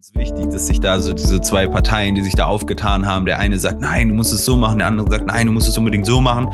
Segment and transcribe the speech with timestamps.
[0.00, 3.38] ganz wichtig, dass sich da so diese zwei Parteien, die sich da aufgetan haben, der
[3.38, 5.76] eine sagt, nein, du musst es so machen, der andere sagt, nein, du musst es
[5.76, 6.48] unbedingt so machen,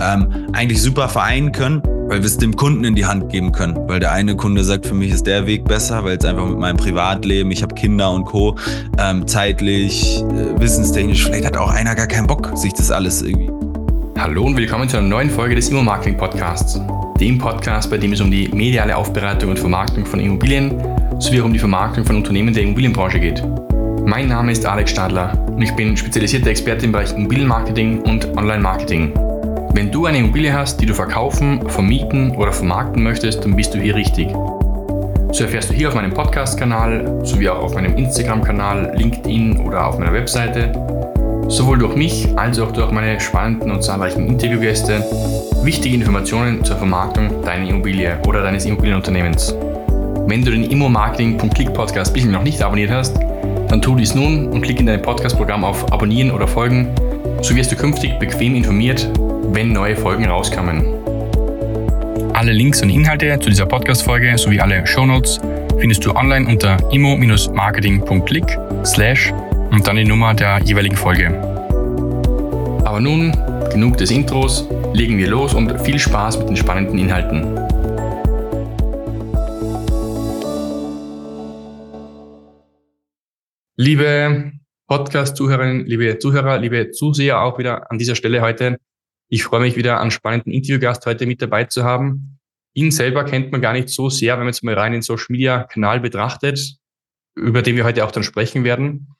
[0.00, 3.76] ähm, eigentlich super vereinen können, weil wir es dem Kunden in die Hand geben können.
[3.86, 6.58] Weil der eine Kunde sagt, für mich ist der Weg besser, weil es einfach mit
[6.58, 8.56] meinem Privatleben, ich habe Kinder und Co.
[8.98, 13.50] Ähm, zeitlich, äh, wissenstechnisch, vielleicht hat auch einer gar keinen Bock, sich das alles irgendwie.
[14.18, 16.80] Hallo und willkommen zu einer neuen Folge des Immo-Marketing Podcasts.
[17.20, 20.80] Dem Podcast, bei dem es um die mediale Aufbereitung und Vermarktung von Immobilien
[21.18, 23.42] sowie um die Vermarktung von Unternehmen der Immobilienbranche geht.
[24.04, 29.12] Mein Name ist Alex Stadler und ich bin spezialisierter Experte im Bereich Immobilienmarketing und Online-Marketing.
[29.72, 33.78] Wenn du eine Immobilie hast, die du verkaufen, vermieten oder vermarkten möchtest, dann bist du
[33.78, 34.28] hier richtig.
[35.32, 39.98] So erfährst du hier auf meinem Podcast-Kanal sowie auch auf meinem Instagram-Kanal, LinkedIn oder auf
[39.98, 40.72] meiner Webseite
[41.48, 45.04] sowohl durch mich als auch durch meine spannenden und zahlreichen Interviewgäste
[45.62, 49.54] wichtige Informationen zur Vermarktung deiner Immobilie oder deines Immobilienunternehmens.
[50.28, 53.16] Wenn du den Immo-Marketing.click Podcast bisher noch nicht abonniert hast,
[53.68, 56.88] dann tu dies nun und klick in dein Podcast-Programm auf Abonnieren oder Folgen.
[57.42, 59.08] So wirst du künftig bequem informiert,
[59.52, 60.84] wenn neue Folgen rauskommen.
[62.32, 65.40] Alle Links und Inhalte zu dieser Podcast-Folge sowie alle Shownotes
[65.78, 68.58] findest du online unter immo-marketing.click
[69.70, 71.28] und dann die Nummer der jeweiligen Folge.
[72.84, 73.30] Aber nun,
[73.70, 77.75] genug des Intros, legen wir los und viel Spaß mit den spannenden Inhalten.
[83.78, 84.52] Liebe
[84.86, 88.78] Podcast-Zuhörerinnen, liebe Zuhörer, liebe Zuseher auch wieder an dieser Stelle heute.
[89.28, 92.38] Ich freue mich wieder, einen spannenden Interviewgast heute mit dabei zu haben.
[92.72, 95.26] Ihn selber kennt man gar nicht so sehr, wenn man jetzt mal rein den Social
[95.28, 96.78] Media Kanal betrachtet,
[97.34, 99.14] über den wir heute auch dann sprechen werden.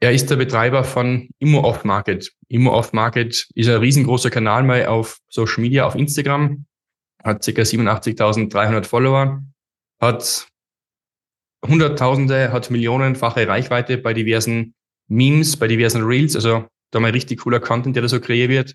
[0.00, 2.30] Er ist der Betreiber von Immo Off Market.
[2.48, 6.66] Immo Off Market ist ein riesengroßer Kanal mal auf Social Media, auf Instagram,
[7.24, 7.62] hat ca.
[7.62, 9.42] 87.300 Follower,
[9.98, 10.51] hat
[11.64, 14.74] Hunderttausende, hat millionenfache Reichweite bei diversen
[15.08, 18.74] Memes, bei diversen Reels, also da mal richtig cooler Content, der da so kreiert wird.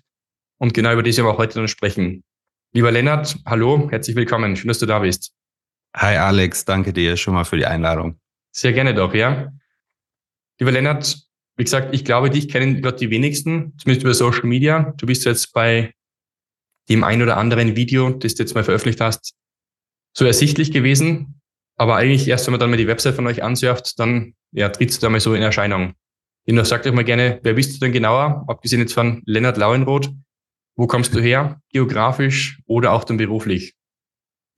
[0.58, 2.24] Und genau über das werden wir auch heute dann sprechen.
[2.72, 4.56] Lieber Lennart, hallo, herzlich willkommen.
[4.56, 5.32] Schön, dass du da bist.
[5.96, 8.18] Hi Alex, danke dir schon mal für die Einladung.
[8.52, 9.52] Sehr gerne doch, ja.
[10.58, 11.18] Lieber Lennart,
[11.56, 14.94] wie gesagt, ich glaube, dich kennen gerade die wenigsten, zumindest über Social Media.
[14.96, 15.92] Du bist jetzt bei
[16.88, 19.34] dem ein oder anderen Video, das du jetzt mal veröffentlicht hast,
[20.16, 21.37] so ersichtlich gewesen.
[21.78, 25.00] Aber eigentlich erst, wenn man dann mal die Website von euch ansurft, dann ja, trittst
[25.00, 25.94] du da mal so in Erscheinung.
[26.46, 28.44] Dennoch sagt euch mal gerne, wer bist du denn genauer?
[28.48, 30.10] Abgesehen jetzt von Lennart Lauenroth.
[30.76, 31.60] Wo kommst du her?
[31.70, 33.74] Geografisch oder auch dann beruflich?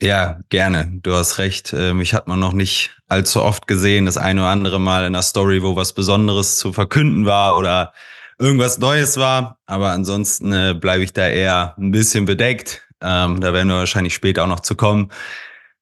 [0.02, 0.98] Ja, gerne.
[1.02, 1.72] Du hast recht.
[1.72, 4.06] Mich hat man noch nicht allzu oft gesehen.
[4.06, 7.92] Das eine oder andere Mal in einer Story, wo was Besonderes zu verkünden war oder
[8.38, 9.58] irgendwas Neues war.
[9.66, 12.86] Aber ansonsten äh, bleibe ich da eher ein bisschen bedeckt.
[13.02, 15.10] Ähm, da werden wir wahrscheinlich später auch noch zu kommen.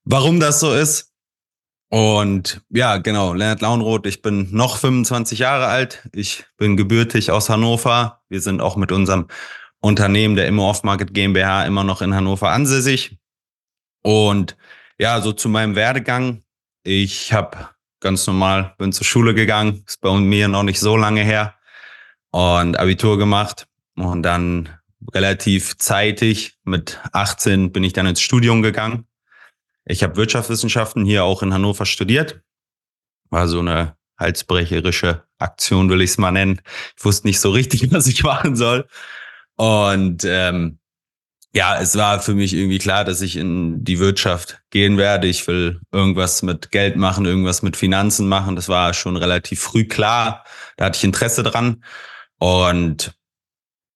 [0.05, 1.13] Warum das so ist,
[1.91, 6.07] und ja, genau, Lennart Launroth, ich bin noch 25 Jahre alt.
[6.13, 8.21] Ich bin gebürtig aus Hannover.
[8.29, 9.29] Wir sind auch mit unserem
[9.81, 13.17] Unternehmen der Immo Off Market GmbH immer noch in Hannover ansässig.
[14.03, 14.57] Und
[14.99, 16.43] ja, so zu meinem Werdegang.
[16.83, 21.23] Ich habe ganz normal, bin zur Schule gegangen, ist bei mir noch nicht so lange
[21.23, 21.55] her
[22.31, 23.67] und Abitur gemacht
[23.97, 24.69] und dann
[25.15, 29.08] relativ zeitig mit 18 bin ich dann ins Studium gegangen
[29.89, 32.41] ich habe Wirtschaftswissenschaften hier auch in Hannover studiert.
[33.31, 36.61] War so eine halsbrecherische Aktion, will ich es mal nennen.
[36.97, 38.87] Ich wusste nicht so richtig, was ich machen soll.
[39.57, 40.79] Und ähm,
[41.55, 45.27] ja, es war für mich irgendwie klar, dass ich in die Wirtschaft gehen werde.
[45.27, 48.55] Ich will irgendwas mit Geld machen, irgendwas mit Finanzen machen.
[48.55, 50.45] Das war schon relativ früh klar.
[50.77, 51.83] Da hatte ich Interesse dran.
[52.39, 53.15] Und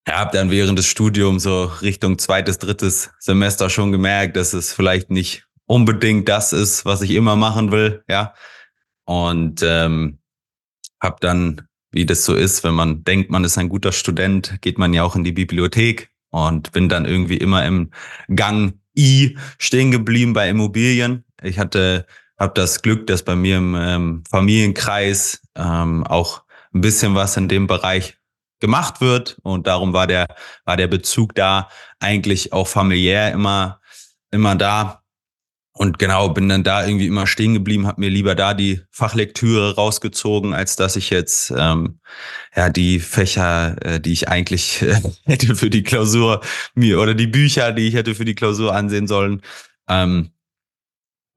[0.08, 4.72] ja, habe dann während des Studiums so Richtung zweites, drittes Semester schon gemerkt, dass es
[4.72, 8.34] vielleicht nicht unbedingt das ist, was ich immer machen will, ja.
[9.04, 10.18] Und ähm,
[11.00, 14.76] habe dann, wie das so ist, wenn man denkt, man ist ein guter Student, geht
[14.76, 17.90] man ja auch in die Bibliothek und bin dann irgendwie immer im
[18.34, 21.24] Gang I stehen geblieben bei Immobilien.
[21.42, 22.06] Ich hatte,
[22.38, 26.42] habe das Glück, dass bei mir im ähm, Familienkreis ähm, auch
[26.75, 28.18] ein bisschen was in dem Bereich
[28.60, 30.26] gemacht wird und darum war der
[30.64, 31.68] war der Bezug da
[31.98, 33.80] eigentlich auch familiär immer
[34.30, 35.01] immer da
[35.74, 39.74] und genau, bin dann da irgendwie immer stehen geblieben, habe mir lieber da die Fachlektüre
[39.74, 41.98] rausgezogen, als dass ich jetzt ähm,
[42.54, 46.42] ja die Fächer, äh, die ich eigentlich äh, hätte für die Klausur
[46.74, 49.40] mir oder die Bücher, die ich hätte für die Klausur ansehen sollen,
[49.88, 50.30] ähm,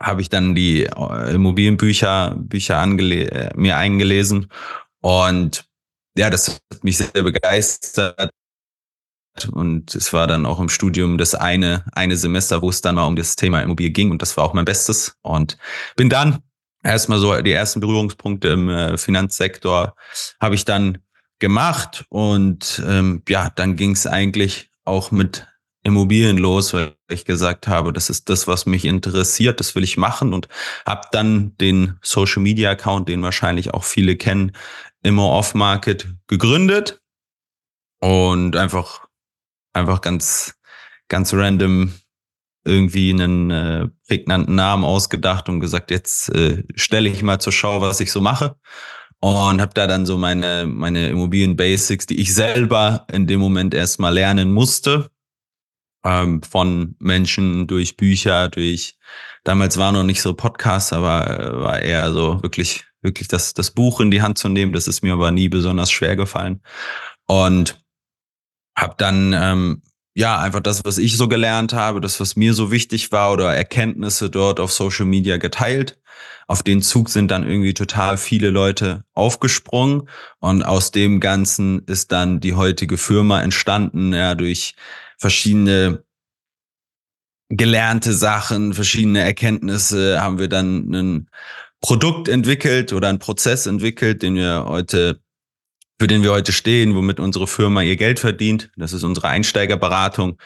[0.01, 4.51] habe ich dann die äh, Immobilienbücher Bücher angele äh, mir eingelesen.
[5.01, 5.65] Und
[6.17, 8.31] ja, das hat mich sehr begeistert
[9.51, 13.05] und es war dann auch im Studium das eine, eine Semester, wo es dann mal
[13.05, 15.17] um das Thema Immobilie ging und das war auch mein Bestes.
[15.21, 15.57] Und
[15.95, 16.39] bin dann
[16.83, 19.95] erstmal so die ersten Berührungspunkte im äh, Finanzsektor
[20.39, 20.99] habe ich dann
[21.39, 25.45] gemacht und ähm, ja, dann ging es eigentlich auch mit
[25.83, 29.97] Immobilien los, weil ich gesagt habe, das ist das, was mich interessiert, das will ich
[29.97, 30.47] machen und
[30.85, 34.53] habe dann den Social Media Account, den wahrscheinlich auch viele kennen,
[35.03, 37.01] immer Off Market gegründet
[37.99, 39.04] und einfach
[39.75, 40.55] einfach ganz
[41.07, 41.93] ganz random
[42.63, 47.81] irgendwie einen äh, prägnanten Namen ausgedacht und gesagt, jetzt äh, stelle ich mal zur Schau,
[47.81, 48.55] was ich so mache.
[49.19, 54.13] Und habe da dann so meine, meine Immobilien-Basics, die ich selber in dem Moment erstmal
[54.13, 55.09] lernen musste,
[56.03, 58.97] ähm, von Menschen durch Bücher, durch,
[59.43, 63.71] damals war noch nicht so Podcasts, aber äh, war eher so wirklich, wirklich das, das
[63.71, 64.73] Buch in die Hand zu nehmen.
[64.73, 66.61] Das ist mir aber nie besonders schwer gefallen.
[67.25, 67.84] Und
[68.75, 69.81] habe dann ähm,
[70.15, 73.53] ja, einfach das, was ich so gelernt habe, das, was mir so wichtig war oder
[73.53, 75.99] Erkenntnisse dort auf Social Media geteilt.
[76.47, 82.11] Auf den Zug sind dann irgendwie total viele Leute aufgesprungen und aus dem Ganzen ist
[82.13, 84.75] dann die heutige Firma entstanden, ja, durch
[85.17, 86.03] verschiedene
[87.49, 91.29] gelernte Sachen, verschiedene Erkenntnisse haben wir dann ein
[91.81, 95.19] Produkt entwickelt oder einen Prozess entwickelt, den wir heute
[95.99, 98.69] für den wir heute stehen, womit unsere Firma ihr Geld verdient.
[98.75, 100.37] Das ist unsere Einsteigerberatung.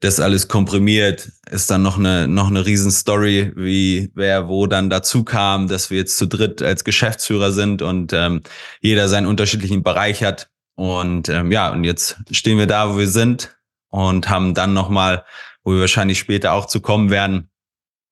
[0.00, 5.24] Das alles komprimiert ist dann noch eine noch eine Riesenstory, wie wer wo dann dazu
[5.24, 8.42] kam, dass wir jetzt zu dritt als Geschäftsführer sind und ähm,
[8.80, 10.50] jeder seinen unterschiedlichen Bereich hat.
[10.74, 13.56] Und ähm, ja, und jetzt stehen wir da, wo wir sind
[13.88, 15.24] und haben dann nochmal,
[15.62, 17.48] wo wir wahrscheinlich später auch zu kommen werden,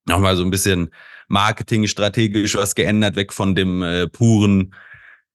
[0.06, 0.90] nochmal so ein bisschen
[1.28, 4.74] Marketing strategisch was geändert, weg von dem äh, puren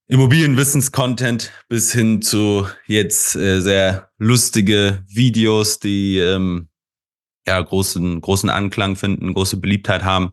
[0.09, 6.69] Immobilienwissens-Content bis hin zu jetzt äh, sehr lustige Videos, die ähm,
[7.45, 10.31] ja großen großen Anklang finden, große Beliebtheit haben,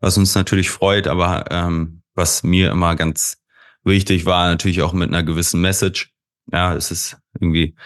[0.00, 3.38] was uns natürlich freut, aber ähm, was mir immer ganz
[3.84, 6.10] wichtig war, natürlich auch mit einer gewissen Message.
[6.52, 7.76] Ja, es ist irgendwie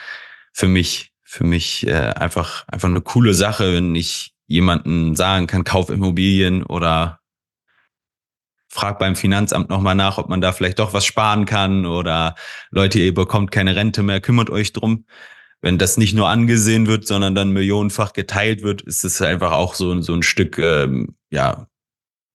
[0.54, 5.64] für mich für mich äh, einfach einfach eine coole Sache, wenn ich jemanden sagen kann,
[5.64, 7.20] kauf Immobilien oder
[8.76, 12.34] frag beim Finanzamt nochmal nach, ob man da vielleicht doch was sparen kann oder
[12.70, 15.06] Leute, ihr bekommt keine Rente mehr, kümmert euch drum.
[15.62, 19.74] Wenn das nicht nur angesehen wird, sondern dann millionenfach geteilt wird, ist es einfach auch
[19.74, 21.66] so, so ein Stück, ähm, ja,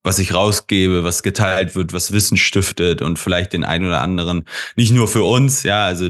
[0.03, 4.45] was ich rausgebe, was geteilt wird, was Wissen stiftet und vielleicht den einen oder anderen,
[4.75, 6.09] nicht nur für uns, ja, also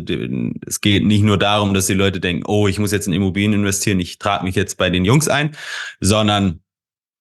[0.65, 3.53] es geht nicht nur darum, dass die Leute denken, oh, ich muss jetzt in Immobilien
[3.53, 5.55] investieren, ich trage mich jetzt bei den Jungs ein,
[5.99, 6.61] sondern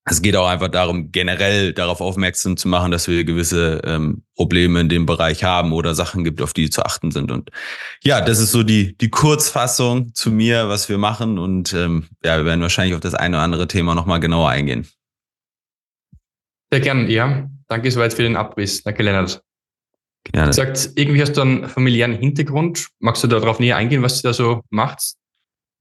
[0.05, 4.81] es geht auch einfach darum, generell darauf aufmerksam zu machen, dass wir gewisse ähm, Probleme
[4.81, 7.31] in dem Bereich haben oder Sachen gibt, auf die zu achten sind.
[7.31, 7.51] Und
[8.03, 11.39] ja, das ist so die, die Kurzfassung zu mir, was wir machen.
[11.39, 14.89] Und ähm, ja, wir werden wahrscheinlich auf das eine oder andere Thema nochmal genauer eingehen.
[16.73, 17.49] Sehr gern, ja.
[17.69, 18.83] Danke soweit für den Abriss.
[18.83, 19.43] Danke, Lennart.
[20.25, 20.49] Gerne.
[20.49, 22.89] Du sagst, irgendwie hast du einen familiären Hintergrund.
[22.99, 25.19] Magst du darauf näher eingehen, was du da so machst?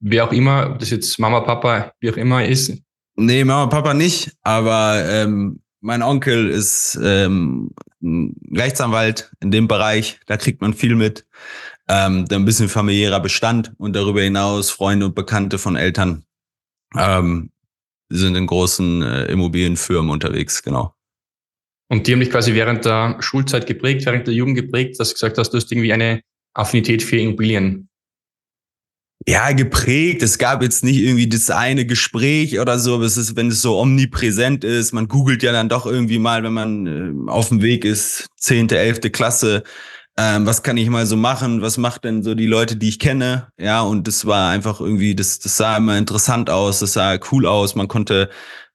[0.02, 2.82] Wer auch immer, ob das jetzt Mama, Papa, wie auch immer ist,
[3.22, 7.72] Nee, Mama, Papa nicht, aber ähm, mein Onkel ist ähm,
[8.02, 11.26] Rechtsanwalt in dem Bereich, da kriegt man viel mit.
[11.90, 16.24] Ähm, ein bisschen familiärer Bestand und darüber hinaus Freunde und Bekannte von Eltern
[16.96, 17.52] ähm,
[18.08, 20.96] sind in großen äh, Immobilienfirmen unterwegs, genau.
[21.90, 25.16] Und die haben dich quasi während der Schulzeit geprägt, während der Jugend geprägt, dass du
[25.16, 26.22] gesagt hast, du hast irgendwie eine
[26.54, 27.89] Affinität für Immobilien
[29.28, 30.24] ja, geprägt.
[30.24, 33.78] Es gab jetzt nicht irgendwie das eine Gespräch oder so, es ist, wenn es so
[33.80, 37.86] omnipräsent ist, man googelt ja dann doch irgendwie mal, wenn man äh, auf dem Weg
[37.86, 39.64] ist, zehnte, elfte Klasse,
[40.18, 41.62] ähm, was kann ich mal so machen?
[41.62, 43.52] Was macht denn so die Leute, die ich kenne?
[43.58, 47.46] Ja, und das war einfach irgendwie, das, das sah immer interessant aus, das sah cool
[47.46, 47.76] aus.
[47.76, 48.30] Man konnte,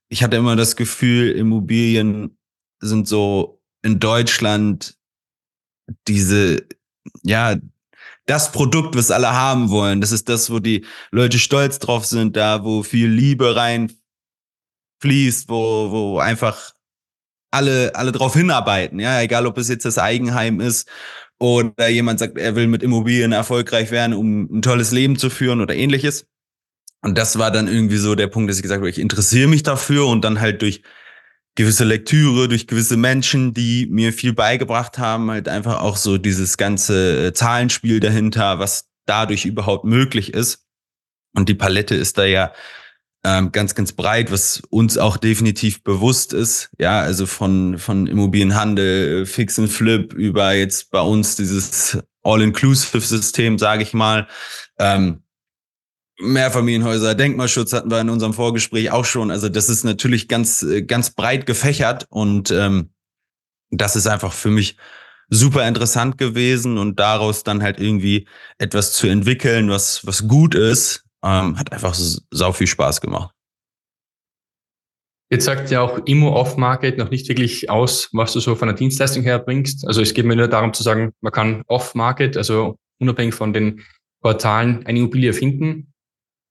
[0.09, 2.39] ich hatte immer das Gefühl, Immobilien
[2.81, 4.97] sind so in Deutschland
[6.09, 6.67] diese,
[7.23, 7.57] ja,
[8.27, 10.01] das Produkt, was alle haben wollen.
[10.01, 15.91] Das ist das, wo die Leute stolz drauf sind, da wo viel Liebe reinfließt, wo,
[15.91, 16.73] wo einfach
[17.51, 18.99] alle, alle drauf hinarbeiten.
[18.99, 20.89] Ja, egal ob es jetzt das Eigenheim ist
[21.39, 25.61] oder jemand sagt, er will mit Immobilien erfolgreich werden, um ein tolles Leben zu führen
[25.61, 26.27] oder ähnliches.
[27.03, 29.63] Und das war dann irgendwie so der Punkt, dass ich gesagt habe, ich interessiere mich
[29.63, 30.83] dafür und dann halt durch
[31.55, 36.57] gewisse Lektüre, durch gewisse Menschen, die mir viel beigebracht haben, halt einfach auch so dieses
[36.57, 40.65] ganze äh, Zahlenspiel dahinter, was dadurch überhaupt möglich ist.
[41.35, 42.53] Und die Palette ist da ja
[43.25, 46.71] ähm, ganz, ganz breit, was uns auch definitiv bewusst ist.
[46.79, 53.83] Ja, also von, von Immobilienhandel, Fix and Flip über jetzt bei uns dieses All-Inclusive-System, sage
[53.83, 54.29] ich mal.
[54.79, 55.24] Ähm,
[56.19, 59.31] Mehrfamilienhäuser, Denkmalschutz hatten wir in unserem Vorgespräch auch schon.
[59.31, 62.91] Also das ist natürlich ganz, äh, ganz breit gefächert und ähm,
[63.71, 64.77] das ist einfach für mich
[65.29, 68.29] super interessant gewesen und daraus dann halt irgendwie
[68.59, 73.35] etwas zu entwickeln, was, was gut ist, ähm, hat einfach sau viel Spaß gemacht.
[75.31, 78.77] Jetzt sagt ja auch Immo Off-Market noch nicht wirklich aus, was du so von der
[78.77, 79.87] Dienstleistung her bringst.
[79.87, 83.83] Also es geht mir nur darum zu sagen, man kann Off-Market, also unabhängig von den
[84.21, 85.94] Portalen, eine Immobilie finden.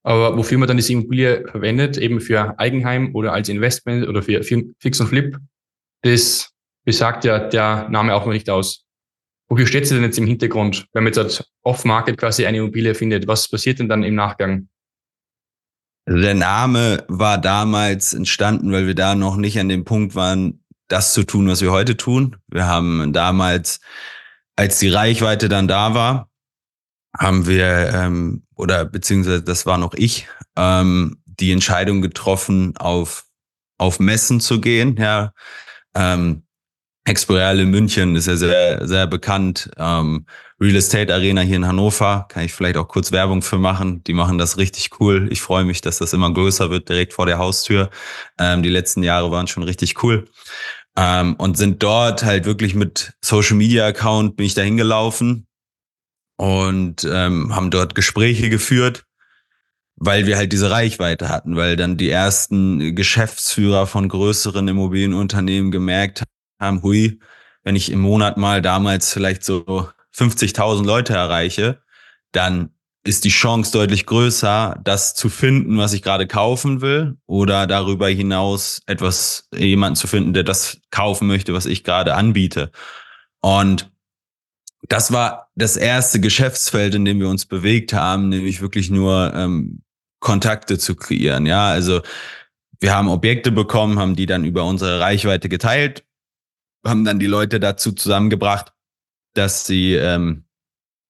[0.03, 4.43] Aber wofür man dann diese Immobilie verwendet, eben für Eigenheim oder als Investment oder für
[4.43, 5.37] Fix und Flip,
[6.01, 6.51] das
[6.83, 8.85] besagt ja der Name auch noch nicht aus.
[9.49, 13.27] Wofür steht sie denn jetzt im Hintergrund, wenn man jetzt Off-Market quasi eine Immobilie findet?
[13.27, 14.67] Was passiert denn dann im Nachgang?
[16.05, 20.63] Also der Name war damals entstanden, weil wir da noch nicht an dem Punkt waren,
[20.89, 22.35] das zu tun, was wir heute tun.
[22.47, 23.79] Wir haben damals,
[24.55, 26.29] als die Reichweite dann da war,
[27.17, 33.25] haben wir, ähm, oder beziehungsweise das war noch ich, ähm, die Entscheidung getroffen, auf,
[33.77, 34.95] auf Messen zu gehen.
[34.97, 35.33] Ja,
[35.95, 36.43] ähm,
[37.05, 39.69] Exporeal in München ist ja sehr, sehr bekannt.
[39.77, 40.25] Ähm,
[40.59, 44.03] Real Estate Arena hier in Hannover, kann ich vielleicht auch kurz Werbung für machen.
[44.05, 45.27] Die machen das richtig cool.
[45.29, 47.89] Ich freue mich, dass das immer größer wird, direkt vor der Haustür.
[48.39, 50.29] Ähm, die letzten Jahre waren schon richtig cool.
[50.95, 55.47] Ähm, und sind dort halt wirklich mit Social Media Account bin ich da hingelaufen
[56.37, 59.05] und ähm, haben dort Gespräche geführt,
[59.95, 66.23] weil wir halt diese Reichweite hatten, weil dann die ersten Geschäftsführer von größeren Immobilienunternehmen gemerkt
[66.59, 67.19] haben, hui,
[67.63, 71.81] wenn ich im Monat mal damals vielleicht so 50.000 Leute erreiche,
[72.31, 72.71] dann
[73.05, 78.07] ist die Chance deutlich größer, das zu finden, was ich gerade kaufen will, oder darüber
[78.07, 82.71] hinaus etwas, jemanden zu finden, der das kaufen möchte, was ich gerade anbiete.
[83.41, 83.92] Und
[84.89, 89.81] das war das erste Geschäftsfeld, in dem wir uns bewegt haben, nämlich wirklich nur ähm,
[90.19, 91.45] Kontakte zu kreieren.
[91.45, 92.01] Ja, also
[92.79, 96.03] wir haben Objekte bekommen, haben die dann über unsere Reichweite geteilt
[96.85, 98.73] haben dann die Leute dazu zusammengebracht,
[99.33, 100.42] dass sie ähm,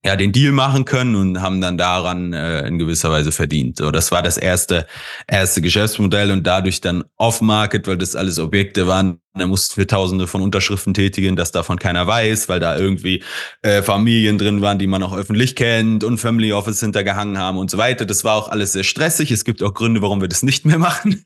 [0.05, 3.77] ja den Deal machen können und haben dann daran äh, in gewisser Weise verdient.
[3.77, 4.85] So, das war das erste
[5.27, 9.19] erste Geschäftsmodell und dadurch dann Off-Market, weil das alles Objekte waren.
[9.33, 13.23] Da mussten wir Tausende von Unterschriften tätigen, dass davon keiner weiß, weil da irgendwie
[13.61, 17.71] äh, Familien drin waren, die man auch öffentlich kennt und Family Office hintergehangen haben und
[17.71, 18.05] so weiter.
[18.05, 19.31] Das war auch alles sehr stressig.
[19.31, 21.25] Es gibt auch Gründe, warum wir das nicht mehr machen.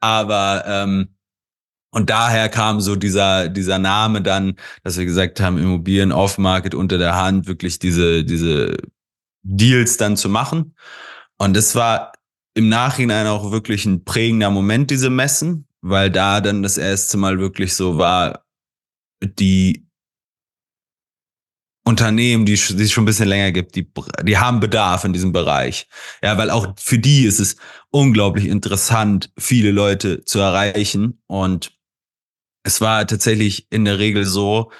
[0.00, 1.08] Aber ähm,
[1.94, 6.98] und daher kam so dieser, dieser Name dann, dass wir gesagt haben, Immobilien Off-Market unter
[6.98, 8.76] der Hand, wirklich diese, diese
[9.44, 10.74] Deals dann zu machen.
[11.38, 12.10] Und es war
[12.54, 17.38] im Nachhinein auch wirklich ein prägender Moment, diese Messen, weil da dann das erste Mal
[17.38, 18.44] wirklich so war,
[19.22, 19.86] die
[21.84, 23.88] Unternehmen, die, die es schon ein bisschen länger gibt, die,
[24.24, 25.86] die haben Bedarf in diesem Bereich.
[26.24, 27.54] Ja, weil auch für die ist es
[27.90, 31.22] unglaublich interessant, viele Leute zu erreichen.
[31.28, 31.70] Und
[32.64, 34.72] es war tatsächlich in der Regel so,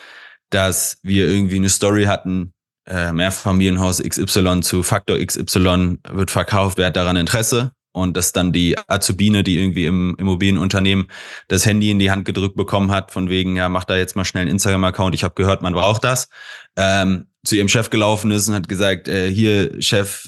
[0.50, 2.53] dass wir irgendwie eine Story hatten,
[2.87, 7.73] äh, Mehrfamilienhaus XY zu Faktor XY wird verkauft, wer hat daran Interesse?
[7.93, 11.07] Und dass dann die Azubine, die irgendwie im Immobilienunternehmen
[11.47, 14.25] das Handy in die Hand gedrückt bekommen hat, von wegen, ja, mach da jetzt mal
[14.25, 16.29] schnell einen Instagram-Account, ich habe gehört, man braucht das,
[16.76, 20.26] ähm, zu ihrem Chef gelaufen ist und hat gesagt, äh, hier, Chef,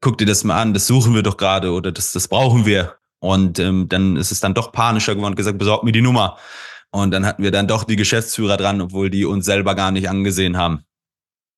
[0.00, 2.96] guck dir das mal an, das suchen wir doch gerade oder das, das brauchen wir.
[3.20, 6.38] Und ähm, dann ist es dann doch panischer geworden und gesagt, besorg mir die Nummer.
[6.90, 10.08] Und dann hatten wir dann doch die Geschäftsführer dran, obwohl die uns selber gar nicht
[10.08, 10.84] angesehen haben.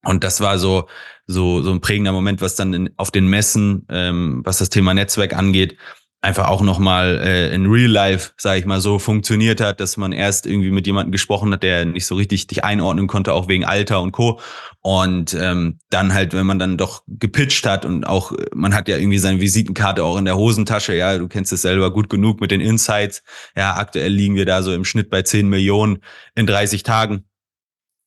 [0.04, 0.88] Und das war so,
[1.26, 4.94] so, so ein prägender Moment, was dann in, auf den Messen, ähm, was das Thema
[4.94, 5.76] Netzwerk angeht,
[6.20, 10.10] einfach auch nochmal äh, in Real Life, sage ich mal so, funktioniert hat, dass man
[10.10, 13.64] erst irgendwie mit jemandem gesprochen hat, der nicht so richtig dich einordnen konnte, auch wegen
[13.64, 14.40] Alter und Co.
[14.80, 18.96] Und ähm, dann halt, wenn man dann doch gepitcht hat und auch, man hat ja
[18.96, 22.50] irgendwie seine Visitenkarte auch in der Hosentasche, ja, du kennst es selber gut genug mit
[22.50, 23.22] den Insights.
[23.56, 25.98] Ja, aktuell liegen wir da so im Schnitt bei 10 Millionen
[26.34, 27.24] in 30 Tagen.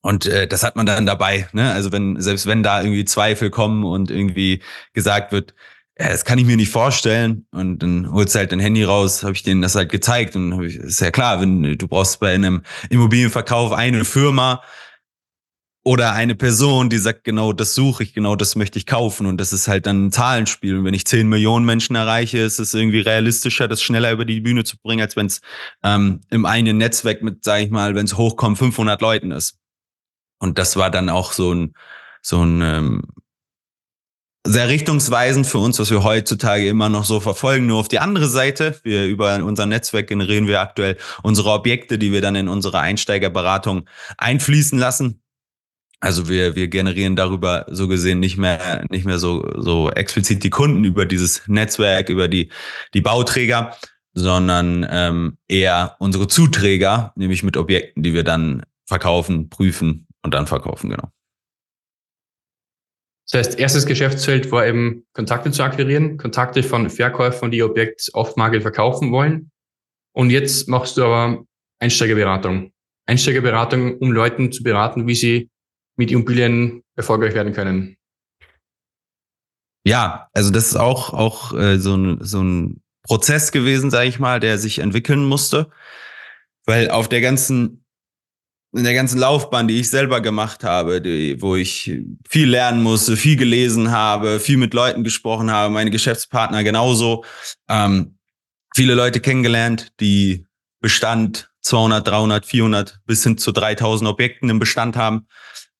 [0.02, 1.48] Und äh, das hat man dann dabei.
[1.52, 1.72] Ne?
[1.72, 4.60] Also wenn, selbst wenn da irgendwie Zweifel kommen und irgendwie
[4.92, 5.54] gesagt wird,
[6.02, 7.46] ja, das kann ich mir nicht vorstellen.
[7.52, 10.34] Und dann holst du halt dein Handy raus, habe ich denen das halt gezeigt.
[10.34, 14.64] Und ich, ist ja klar, wenn du brauchst bei einem Immobilienverkauf eine Firma
[15.84, 19.26] oder eine Person, die sagt, genau das suche ich, genau das möchte ich kaufen.
[19.26, 20.76] Und das ist halt dann ein Zahlenspiel.
[20.78, 24.40] Und wenn ich zehn Millionen Menschen erreiche, ist es irgendwie realistischer, das schneller über die
[24.40, 25.40] Bühne zu bringen, als wenn es
[25.84, 29.56] ähm, im einen Netzwerk mit, sage ich mal, wenn es hochkommt, 500 Leuten ist.
[30.40, 31.74] Und das war dann auch so ein,
[32.22, 33.02] so ein ähm,
[34.44, 37.66] sehr richtungsweisend für uns, was wir heutzutage immer noch so verfolgen.
[37.66, 42.12] Nur auf die andere Seite, wir über unser Netzwerk generieren wir aktuell unsere Objekte, die
[42.12, 45.22] wir dann in unsere Einsteigerberatung einfließen lassen.
[46.00, 50.50] Also wir, wir generieren darüber so gesehen nicht mehr, nicht mehr so, so explizit die
[50.50, 52.48] Kunden über dieses Netzwerk, über die,
[52.92, 53.76] die Bauträger,
[54.12, 60.48] sondern ähm, eher unsere Zuträger, nämlich mit Objekten, die wir dann verkaufen, prüfen und dann
[60.48, 61.08] verkaufen, genau.
[63.30, 68.36] Das heißt, erstes Geschäftsfeld war eben Kontakte zu akquirieren, Kontakte von Verkäufern, die Objekt off
[68.36, 69.50] Market verkaufen wollen.
[70.12, 71.44] Und jetzt machst du aber
[71.78, 72.72] Einsteigerberatung.
[73.06, 75.50] Einsteigerberatung, um Leuten zu beraten, wie sie
[75.96, 77.96] mit Immobilien erfolgreich werden können.
[79.84, 84.20] Ja, also das ist auch, auch äh, so, ein, so ein Prozess gewesen, sage ich
[84.20, 85.70] mal, der sich entwickeln musste.
[86.64, 87.81] Weil auf der ganzen
[88.74, 91.92] in der ganzen Laufbahn, die ich selber gemacht habe, die, wo ich
[92.28, 97.24] viel lernen musste, viel gelesen habe, viel mit Leuten gesprochen habe, meine Geschäftspartner genauso,
[97.68, 98.16] ähm,
[98.74, 100.46] viele Leute kennengelernt, die
[100.80, 105.26] Bestand 200, 300, 400 bis hin zu 3000 Objekten im Bestand haben.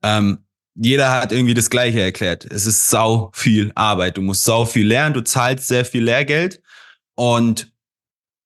[0.02, 0.44] Ähm,
[0.74, 2.44] jeder hat irgendwie das Gleiche erklärt.
[2.44, 4.16] Es ist sau viel Arbeit.
[4.16, 5.14] Du musst sau viel lernen.
[5.14, 6.62] Du zahlst sehr viel Lehrgeld
[7.14, 7.72] und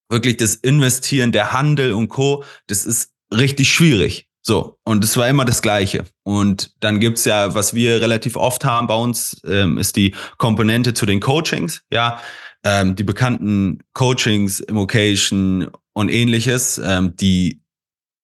[0.09, 2.45] wirklich das Investieren, der Handel und Co.
[2.67, 4.29] Das ist richtig schwierig.
[4.47, 6.05] So, und es war immer das Gleiche.
[6.23, 10.95] Und dann gibt's ja, was wir relativ oft haben bei uns, ähm, ist die Komponente
[10.95, 11.83] zu den Coachings.
[11.91, 12.21] Ja,
[12.63, 17.61] ähm, die bekannten Coachings, Immocation und ähnliches, ähm, die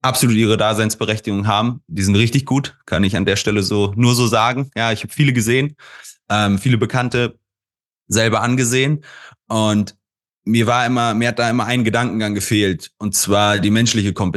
[0.00, 1.82] absolut ihre Daseinsberechtigung haben.
[1.88, 4.70] Die sind richtig gut, kann ich an der Stelle so nur so sagen.
[4.76, 5.74] Ja, ich habe viele gesehen,
[6.30, 7.36] ähm, viele Bekannte
[8.06, 9.04] selber angesehen.
[9.48, 9.96] Und
[10.44, 14.36] mir war immer, mir hat da immer ein Gedankengang gefehlt, und zwar die menschliche, Komp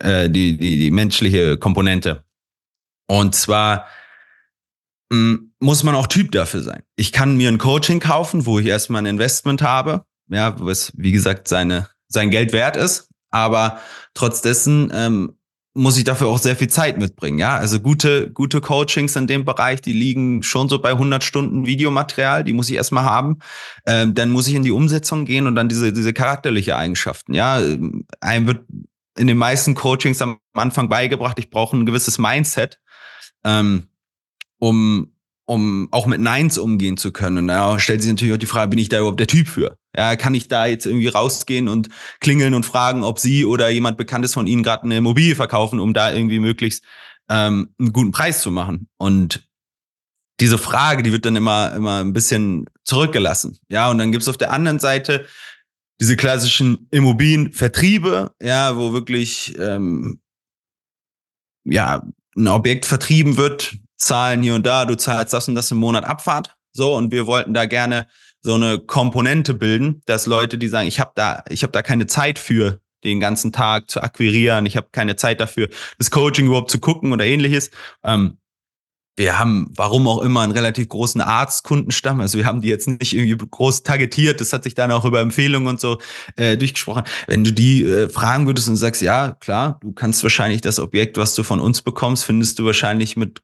[0.00, 2.24] äh, die, die, die menschliche Komponente.
[3.06, 3.86] Und zwar
[5.10, 6.82] mh, mm, muss man auch Typ dafür sein.
[6.96, 11.12] Ich kann mir ein Coaching kaufen, wo ich erstmal ein Investment habe, ja, was wie
[11.12, 13.80] gesagt seine sein Geld wert ist, aber
[14.14, 15.38] trotz dessen ähm,
[15.74, 17.38] muss ich dafür auch sehr viel Zeit mitbringen.
[17.38, 21.66] Ja, also gute, gute Coachings in dem Bereich, die liegen schon so bei 100 Stunden
[21.66, 23.38] Videomaterial, die muss ich erstmal haben.
[23.86, 27.32] Ähm, dann muss ich in die Umsetzung gehen und dann diese, diese charakterliche Eigenschaften.
[27.32, 27.60] Ja,
[28.20, 28.66] einem wird
[29.16, 32.78] in den meisten Coachings am Anfang beigebracht, ich brauche ein gewisses Mindset,
[33.44, 33.88] ähm,
[34.58, 35.12] um,
[35.52, 37.36] um auch mit Neins umgehen zu können.
[37.36, 39.76] Und da stellt sich natürlich auch die Frage, bin ich da überhaupt der Typ für?
[39.94, 43.98] Ja, kann ich da jetzt irgendwie rausgehen und klingeln und fragen, ob Sie oder jemand
[43.98, 46.82] Bekanntes von Ihnen gerade eine Immobilie verkaufen, um da irgendwie möglichst
[47.28, 48.88] ähm, einen guten Preis zu machen?
[48.96, 49.46] Und
[50.40, 53.58] diese Frage, die wird dann immer, immer ein bisschen zurückgelassen.
[53.68, 55.26] Ja, und dann gibt's auf der anderen Seite
[56.00, 60.18] diese klassischen Immobilienvertriebe, ja, wo wirklich ähm,
[61.64, 62.02] ja
[62.34, 66.04] ein Objekt vertrieben wird, Zahlen hier und da, du zahlst das und das im Monat
[66.04, 66.56] Abfahrt.
[66.72, 68.06] So, und wir wollten da gerne
[68.42, 72.06] so eine Komponente bilden, dass Leute, die sagen, ich habe da, ich habe da keine
[72.06, 76.70] Zeit für, den ganzen Tag zu akquirieren, ich habe keine Zeit dafür, das Coaching überhaupt
[76.70, 77.70] zu gucken oder ähnliches.
[78.04, 78.38] Ähm,
[79.16, 82.20] wir haben, warum auch immer, einen relativ großen Arztkundenstamm.
[82.20, 84.40] Also wir haben die jetzt nicht irgendwie groß targetiert.
[84.40, 85.98] Das hat sich dann auch über Empfehlungen und so
[86.36, 87.04] äh, durchgesprochen.
[87.26, 91.18] Wenn du die äh, fragen würdest und sagst, ja, klar, du kannst wahrscheinlich das Objekt,
[91.18, 93.42] was du von uns bekommst, findest du wahrscheinlich mit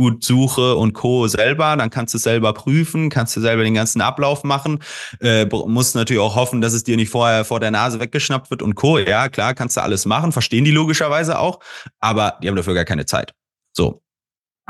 [0.00, 1.26] gut Suche und Co.
[1.26, 4.78] selber, dann kannst du selber prüfen, kannst du selber den ganzen Ablauf machen,
[5.20, 8.62] äh, musst natürlich auch hoffen, dass es dir nicht vorher vor der Nase weggeschnappt wird
[8.62, 8.96] und Co.
[8.96, 11.60] Ja, klar, kannst du alles machen, verstehen die logischerweise auch,
[11.98, 13.34] aber die haben dafür gar keine Zeit.
[13.76, 14.02] So.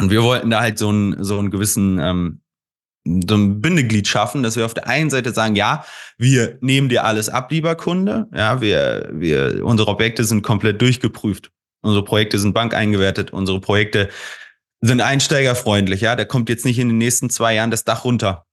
[0.00, 2.40] Und wir wollten da halt so einen, so einen gewissen, ähm,
[3.04, 5.84] so ein Bindeglied schaffen, dass wir auf der einen Seite sagen, ja,
[6.18, 8.26] wir nehmen dir alles ab, lieber Kunde.
[8.34, 11.52] Ja, wir, wir, unsere Objekte sind komplett durchgeprüft.
[11.82, 13.32] Unsere Projekte sind bankeingewertet.
[13.32, 14.10] Unsere Projekte
[14.80, 16.16] sind einsteigerfreundlich, ja.
[16.16, 18.46] Der kommt jetzt nicht in den nächsten zwei Jahren das Dach runter.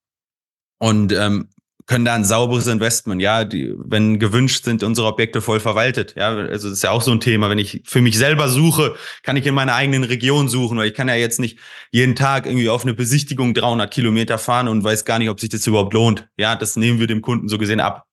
[0.79, 1.49] Und ähm,
[1.87, 6.35] können da ein sauberes Investment, ja, die, wenn gewünscht sind unsere Objekte voll verwaltet, ja,
[6.35, 9.37] also das ist ja auch so ein Thema, wenn ich für mich selber suche, kann
[9.37, 11.59] ich in meiner eigenen Region suchen, weil ich kann ja jetzt nicht
[11.91, 15.49] jeden Tag irgendwie auf eine Besichtigung 300 Kilometer fahren und weiß gar nicht, ob sich
[15.49, 18.06] das überhaupt lohnt, ja, das nehmen wir dem Kunden so gesehen ab.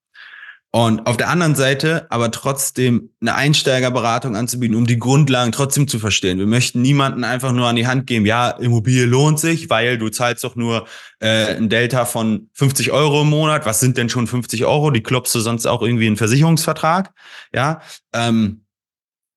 [0.75, 6.01] Und auf der anderen Seite aber trotzdem eine Einsteigerberatung anzubieten, um die Grundlagen trotzdem zu
[6.01, 6.41] verstehen.
[6.41, 10.09] Wir möchten niemanden einfach nur an die Hand geben, ja, Immobilie lohnt sich, weil du
[10.09, 10.89] zahlst doch nur
[11.21, 13.67] äh, ein Delta von 50 Euro im Monat.
[13.67, 14.91] Was sind denn schon 50 Euro?
[14.91, 17.13] Die klopfst du sonst auch irgendwie in Versicherungsvertrag.
[17.53, 17.81] Ja,
[18.13, 18.65] ähm,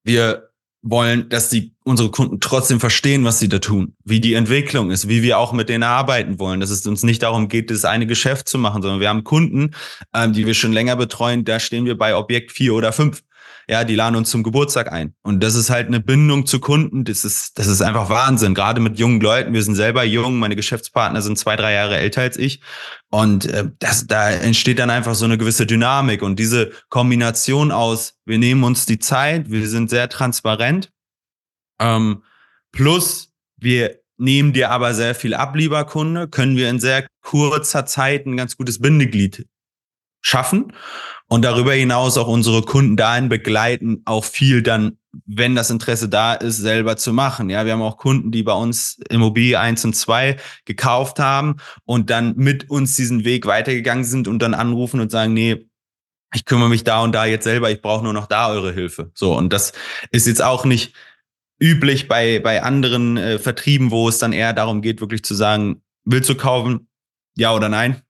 [0.03, 0.46] wir
[0.89, 5.07] wollen, dass die unsere Kunden trotzdem verstehen, was sie da tun, wie die Entwicklung ist,
[5.07, 8.07] wie wir auch mit denen arbeiten wollen, dass es uns nicht darum geht, das eine
[8.07, 9.71] Geschäft zu machen, sondern wir haben Kunden,
[10.13, 13.23] ähm, die wir schon länger betreuen, da stehen wir bei Objekt vier oder fünf
[13.69, 15.13] ja, die laden uns zum Geburtstag ein.
[15.23, 17.03] Und das ist halt eine Bindung zu Kunden.
[17.03, 18.53] Das ist, das ist einfach Wahnsinn.
[18.53, 19.53] Gerade mit jungen Leuten.
[19.53, 20.39] Wir sind selber jung.
[20.39, 22.61] Meine Geschäftspartner sind zwei, drei Jahre älter als ich.
[23.09, 26.21] Und äh, das, da entsteht dann einfach so eine gewisse Dynamik.
[26.21, 30.89] Und diese Kombination aus, wir nehmen uns die Zeit, wir sind sehr transparent.
[31.79, 32.23] Ähm,
[32.71, 37.85] plus, wir nehmen dir aber sehr viel ab, lieber Kunde, können wir in sehr kurzer
[37.85, 39.45] Zeit ein ganz gutes Bindeglied
[40.21, 40.73] schaffen
[41.27, 46.33] und darüber hinaus auch unsere Kunden dahin begleiten, auch viel dann wenn das Interesse da
[46.33, 47.49] ist, selber zu machen.
[47.49, 52.09] Ja, wir haben auch Kunden, die bei uns Immobilie 1 und 2 gekauft haben und
[52.09, 55.67] dann mit uns diesen Weg weitergegangen sind und dann anrufen und sagen, nee,
[56.33, 59.11] ich kümmere mich da und da jetzt selber, ich brauche nur noch da eure Hilfe.
[59.13, 59.73] So, und das
[60.11, 60.93] ist jetzt auch nicht
[61.59, 65.81] üblich bei, bei anderen äh, Vertrieben, wo es dann eher darum geht, wirklich zu sagen,
[66.03, 66.89] willst du kaufen?
[67.35, 68.01] Ja oder nein?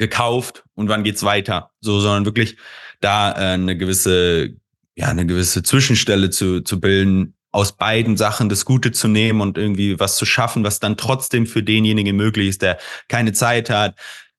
[0.00, 1.72] Gekauft und wann geht's weiter?
[1.82, 2.56] So, sondern wirklich
[3.00, 4.56] da äh, eine gewisse,
[4.96, 9.58] ja, eine gewisse Zwischenstelle zu, zu bilden, aus beiden Sachen das Gute zu nehmen und
[9.58, 13.94] irgendwie was zu schaffen, was dann trotzdem für denjenigen möglich ist, der keine Zeit hat,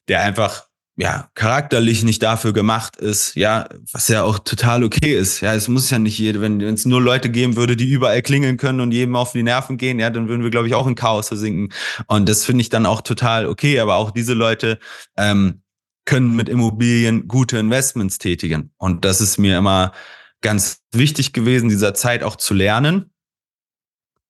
[0.07, 0.65] der einfach
[1.01, 5.41] ja, charakterlich nicht dafür gemacht ist, ja, was ja auch total okay ist.
[5.41, 8.57] Ja, es muss ja nicht jede, wenn es nur Leute geben würde, die überall klingeln
[8.57, 10.93] können und jedem auf die Nerven gehen, ja, dann würden wir, glaube ich, auch in
[10.93, 11.73] Chaos versinken.
[12.05, 13.79] Und das finde ich dann auch total okay.
[13.79, 14.77] Aber auch diese Leute
[15.17, 15.63] ähm,
[16.05, 18.69] können mit Immobilien gute Investments tätigen.
[18.77, 19.93] Und das ist mir immer
[20.41, 23.11] ganz wichtig gewesen, dieser Zeit auch zu lernen.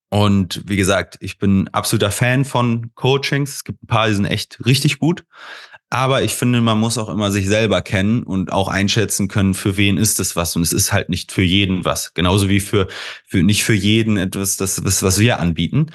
[0.09, 3.55] Und wie gesagt, ich bin absoluter Fan von Coachings.
[3.55, 5.25] Es gibt ein paar, die sind echt richtig gut.
[5.93, 9.75] Aber ich finde, man muss auch immer sich selber kennen und auch einschätzen können, für
[9.75, 10.55] wen ist es was.
[10.55, 12.13] Und es ist halt nicht für jeden was.
[12.13, 12.87] Genauso wie für,
[13.27, 15.87] für nicht für jeden etwas, das, was, was wir anbieten.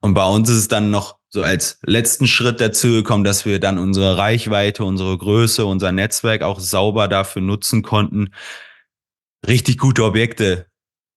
[0.00, 3.60] Und bei uns ist es dann noch so als letzten Schritt dazu gekommen, dass wir
[3.60, 8.34] dann unsere Reichweite, unsere Größe, unser Netzwerk auch sauber dafür nutzen konnten,
[9.46, 10.66] richtig gute Objekte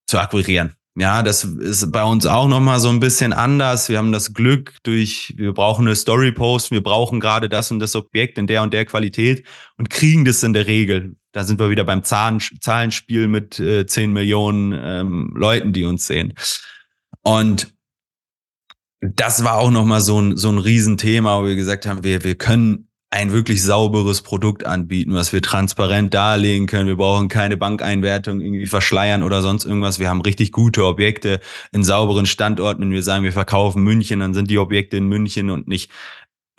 [0.06, 0.77] zu akquirieren.
[1.00, 3.88] Ja, das ist bei uns auch nochmal so ein bisschen anders.
[3.88, 7.96] Wir haben das Glück durch, wir brauchen eine Story-Post, wir brauchen gerade das und das
[7.96, 9.46] Objekt in der und der Qualität
[9.78, 11.16] und kriegen das in der Regel.
[11.34, 16.08] Da sind wir wieder beim Zahlen, Zahlenspiel mit äh, 10 Millionen ähm, Leuten, die uns
[16.08, 16.34] sehen.
[17.22, 17.76] Und
[19.00, 22.34] das war auch nochmal so ein, so ein Riesenthema, wo wir gesagt haben, wir, wir
[22.34, 26.88] können ein wirklich sauberes Produkt anbieten, was wir transparent darlegen können.
[26.88, 29.98] Wir brauchen keine Bankeinwertung irgendwie verschleiern oder sonst irgendwas.
[29.98, 31.40] Wir haben richtig gute Objekte
[31.72, 32.82] in sauberen Standorten.
[32.82, 35.90] Wenn wir sagen, wir verkaufen München, dann sind die Objekte in München und nicht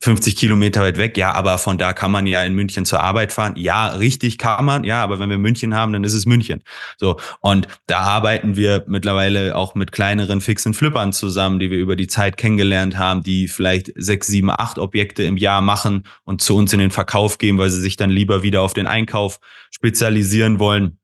[0.01, 3.33] 50 Kilometer weit weg, ja, aber von da kann man ja in München zur Arbeit
[3.33, 3.55] fahren.
[3.57, 6.63] Ja, richtig kann man, ja, aber wenn wir München haben, dann ist es München.
[6.99, 7.19] So.
[7.41, 12.07] Und da arbeiten wir mittlerweile auch mit kleineren fixen Flippern zusammen, die wir über die
[12.07, 16.73] Zeit kennengelernt haben, die vielleicht sechs, sieben, acht Objekte im Jahr machen und zu uns
[16.73, 20.98] in den Verkauf gehen, weil sie sich dann lieber wieder auf den Einkauf spezialisieren wollen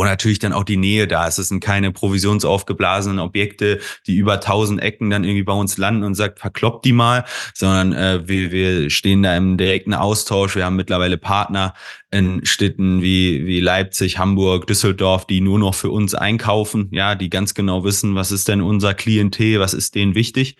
[0.00, 1.38] wo natürlich dann auch die Nähe da ist.
[1.38, 6.14] Es sind keine provisionsaufgeblasenen Objekte, die über tausend Ecken dann irgendwie bei uns landen und
[6.14, 10.56] sagt, verkloppt die mal, sondern äh, wir, wir stehen da im direkten Austausch.
[10.56, 11.74] Wir haben mittlerweile Partner
[12.10, 17.28] in Städten wie, wie Leipzig, Hamburg, Düsseldorf, die nur noch für uns einkaufen, ja, die
[17.28, 20.56] ganz genau wissen, was ist denn unser Klientel, was ist denen wichtig.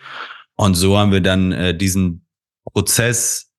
[0.55, 2.27] Und so haben wir dann äh, diesen
[2.71, 3.49] Prozess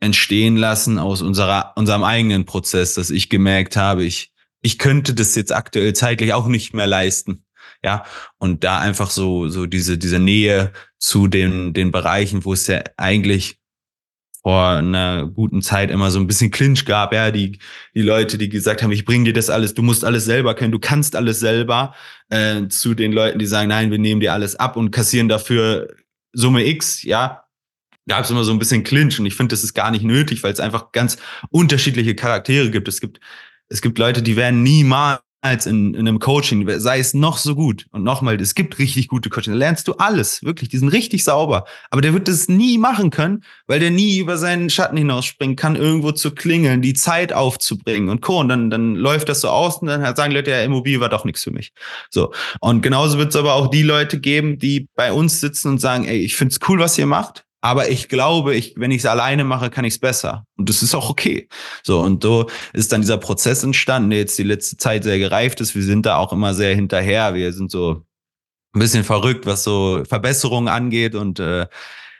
[0.00, 4.31] entstehen lassen aus unserer, unserem eigenen Prozess, dass ich gemerkt habe, ich
[4.62, 7.44] ich könnte das jetzt aktuell zeitlich auch nicht mehr leisten.
[7.84, 8.04] Ja,
[8.38, 12.82] und da einfach so, so diese, diese Nähe zu den, den Bereichen, wo es ja
[12.96, 13.58] eigentlich
[14.42, 17.58] vor einer guten Zeit immer so ein bisschen Clinch gab, ja, die,
[17.94, 20.72] die Leute, die gesagt haben, ich bring dir das alles, du musst alles selber können,
[20.72, 21.94] du kannst alles selber,
[22.28, 25.88] äh, zu den Leuten, die sagen, nein, wir nehmen dir alles ab und kassieren dafür
[26.32, 27.44] Summe X, ja,
[28.08, 30.42] gab es immer so ein bisschen Clinch und ich finde, das ist gar nicht nötig,
[30.42, 31.18] weil es einfach ganz
[31.50, 32.88] unterschiedliche Charaktere gibt.
[32.88, 33.20] Es gibt
[33.72, 35.20] es gibt Leute, die werden niemals
[35.64, 37.86] in, in einem Coaching, sei es noch so gut.
[37.90, 39.54] Und nochmal, es gibt richtig gute Coaching.
[39.54, 40.68] Da lernst du alles, wirklich.
[40.68, 41.64] Die sind richtig sauber.
[41.90, 45.74] Aber der wird das nie machen können, weil der nie über seinen Schatten hinausspringen kann,
[45.74, 48.40] irgendwo zu klingeln, die Zeit aufzubringen und Co.
[48.40, 51.24] Und dann, dann läuft das so aus und dann sagen Leute, ja, Immobilie war doch
[51.24, 51.72] nichts für mich.
[52.10, 52.32] So.
[52.60, 56.04] Und genauso wird es aber auch die Leute geben, die bei uns sitzen und sagen,
[56.04, 57.44] ey, ich find's cool, was ihr macht.
[57.64, 60.44] Aber ich glaube, ich, wenn ich es alleine mache, kann ich es besser.
[60.56, 61.48] Und das ist auch okay.
[61.84, 65.60] So, und so ist dann dieser Prozess entstanden, der jetzt die letzte Zeit sehr gereift
[65.60, 65.76] ist.
[65.76, 67.34] Wir sind da auch immer sehr hinterher.
[67.34, 68.04] Wir sind so
[68.74, 71.66] ein bisschen verrückt, was so Verbesserungen angeht und äh,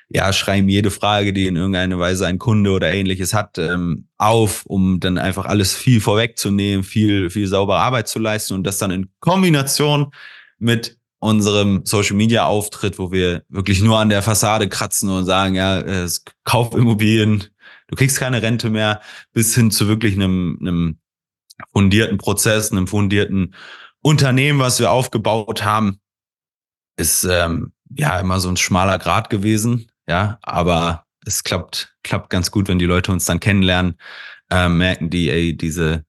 [0.09, 4.64] ja, schreiben jede Frage, die in irgendeiner Weise ein Kunde oder ähnliches hat, ähm, auf,
[4.66, 8.90] um dann einfach alles viel vorwegzunehmen, viel, viel saubere Arbeit zu leisten und das dann
[8.90, 10.12] in Kombination
[10.59, 15.55] mit unserem Social Media Auftritt, wo wir wirklich nur an der Fassade kratzen und sagen,
[15.55, 15.81] ja,
[16.43, 17.45] kauf Immobilien,
[17.87, 19.01] du kriegst keine Rente mehr,
[19.33, 20.99] bis hin zu wirklich einem, einem
[21.73, 23.55] fundierten Prozess, einem fundierten
[24.01, 26.01] Unternehmen, was wir aufgebaut haben,
[26.97, 32.51] ist ähm, ja immer so ein schmaler Grad gewesen, ja, aber es klappt, klappt ganz
[32.51, 33.97] gut, wenn die Leute uns dann kennenlernen,
[34.51, 36.05] äh, merken die, ey, diese,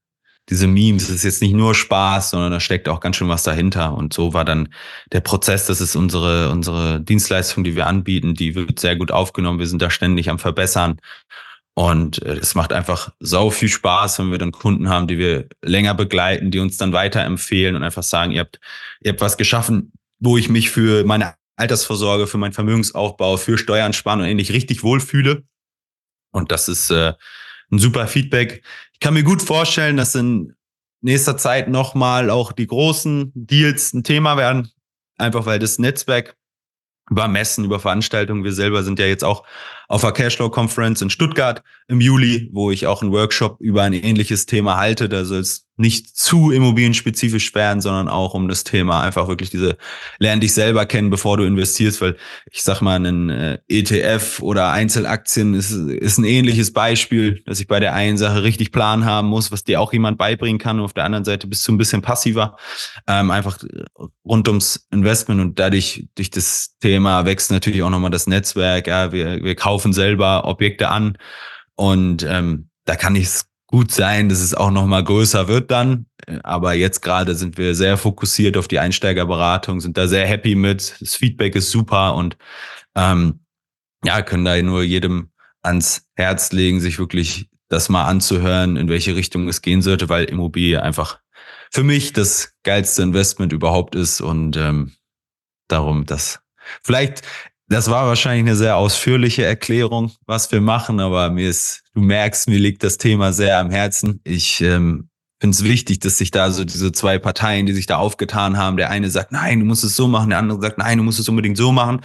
[0.53, 3.41] diese Memes, das ist jetzt nicht nur Spaß, sondern da steckt auch ganz schön was
[3.41, 3.95] dahinter.
[3.95, 4.71] Und so war dann
[5.11, 9.57] der Prozess, das ist unsere, unsere Dienstleistung, die wir anbieten, die wird sehr gut aufgenommen.
[9.57, 11.01] Wir sind da ständig am Verbessern.
[11.73, 15.47] Und äh, es macht einfach sau viel Spaß, wenn wir dann Kunden haben, die wir
[15.63, 18.59] länger begleiten, die uns dann weiterempfehlen und einfach sagen, ihr habt,
[19.01, 23.93] ihr habt was geschaffen, wo ich mich für meine Altersvorsorge, für meinen Vermögensaufbau, für Steuern
[23.93, 25.45] sparen und ähnlich richtig wohlfühle.
[26.31, 27.13] Und das ist äh,
[27.71, 28.63] ein super Feedback.
[29.03, 30.55] Ich kann mir gut vorstellen, dass in
[31.01, 34.71] nächster Zeit nochmal auch die großen Deals ein Thema werden.
[35.17, 36.37] Einfach weil das Netzwerk
[37.09, 38.45] über Messen, über Veranstaltungen.
[38.45, 39.45] Wir selber sind ja jetzt auch
[39.87, 43.93] auf der Cashflow Conference in Stuttgart im Juli, wo ich auch einen Workshop über ein
[43.93, 45.09] ähnliches Thema halte.
[45.09, 49.77] Da soll es nicht zu immobilienspezifisch werden, sondern auch um das Thema einfach wirklich diese
[50.19, 52.15] lern dich selber kennen, bevor du investierst, weil
[52.51, 57.67] ich sag mal, ein äh, ETF oder Einzelaktien ist, ist ein ähnliches Beispiel, dass ich
[57.67, 60.85] bei der einen Sache richtig Plan haben muss, was dir auch jemand beibringen kann und
[60.85, 62.55] auf der anderen Seite bist du ein bisschen passiver,
[63.07, 63.57] ähm, einfach
[64.23, 69.11] rund ums Investment und dadurch durch das Thema wächst natürlich auch nochmal das Netzwerk, ja,
[69.11, 71.17] wir, wir kaufen selber Objekte an
[71.75, 76.05] und ähm, da kann es gut sein, dass es auch noch mal größer wird dann.
[76.43, 80.95] Aber jetzt gerade sind wir sehr fokussiert auf die Einsteigerberatung, sind da sehr happy mit.
[80.99, 82.37] Das Feedback ist super und
[82.95, 83.39] ähm,
[84.05, 85.31] ja, können da nur jedem
[85.63, 90.25] ans Herz legen, sich wirklich das mal anzuhören, in welche Richtung es gehen sollte, weil
[90.25, 91.19] Immobilie einfach
[91.71, 94.91] für mich das geilste Investment überhaupt ist und ähm,
[95.67, 96.41] darum, dass
[96.83, 97.23] vielleicht
[97.73, 102.47] das war wahrscheinlich eine sehr ausführliche Erklärung, was wir machen, aber mir ist, du merkst,
[102.47, 104.21] mir liegt das Thema sehr am Herzen.
[104.23, 105.09] Ich ähm,
[105.39, 108.77] finde es wichtig, dass sich da so diese zwei Parteien, die sich da aufgetan haben,
[108.77, 111.19] der eine sagt, nein, du musst es so machen, der andere sagt, nein, du musst
[111.19, 112.01] es unbedingt so machen,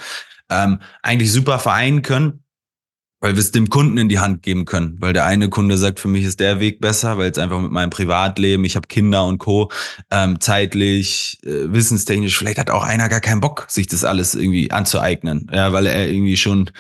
[0.49, 2.45] ähm, eigentlich super vereinen können
[3.21, 4.97] weil wir es dem Kunden in die Hand geben können.
[5.01, 7.73] Weil der eine Kunde sagt, für mich ist der Weg besser, weil es einfach mit
[7.73, 9.71] meinem Privatleben, ich habe Kinder und Co.
[10.11, 14.71] Ähm, zeitlich, äh, wissenstechnisch, vielleicht hat auch einer gar keinen Bock, sich das alles irgendwie
[14.71, 15.51] anzueignen.
[15.53, 16.71] Ja, weil er irgendwie schon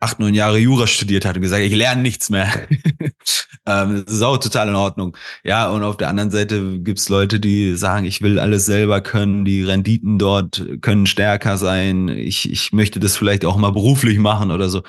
[0.00, 2.48] acht, neun Jahre Jura studiert hat und gesagt, ich lerne nichts mehr.
[3.66, 5.16] ähm, das ist auch total in Ordnung.
[5.44, 9.44] Ja, und auf der anderen Seite gibt's Leute, die sagen, ich will alles selber können,
[9.44, 14.50] die Renditen dort können stärker sein, ich, ich möchte das vielleicht auch mal beruflich machen
[14.50, 14.82] oder so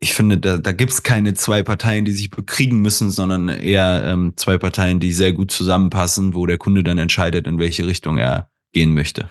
[0.00, 4.04] ich finde, da, da gibt es keine zwei Parteien, die sich bekriegen müssen, sondern eher
[4.04, 8.16] ähm, zwei Parteien, die sehr gut zusammenpassen, wo der Kunde dann entscheidet, in welche Richtung
[8.18, 9.30] er gehen möchte.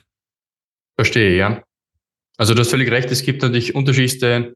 [0.95, 1.63] Verstehe, ja.
[2.37, 4.53] Also du hast völlig recht, es gibt natürlich unterschiedliche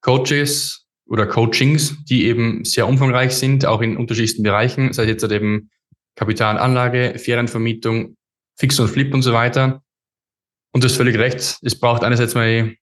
[0.00, 5.22] Coaches oder Coachings, die eben sehr umfangreich sind, auch in unterschiedlichsten Bereichen, sei es jetzt
[5.22, 5.70] halt eben
[6.14, 8.16] Kapitalanlage, Ferienvermietung,
[8.56, 9.82] Fix und Flip und so weiter.
[10.72, 12.74] Und du hast völlig recht, es braucht einerseits mal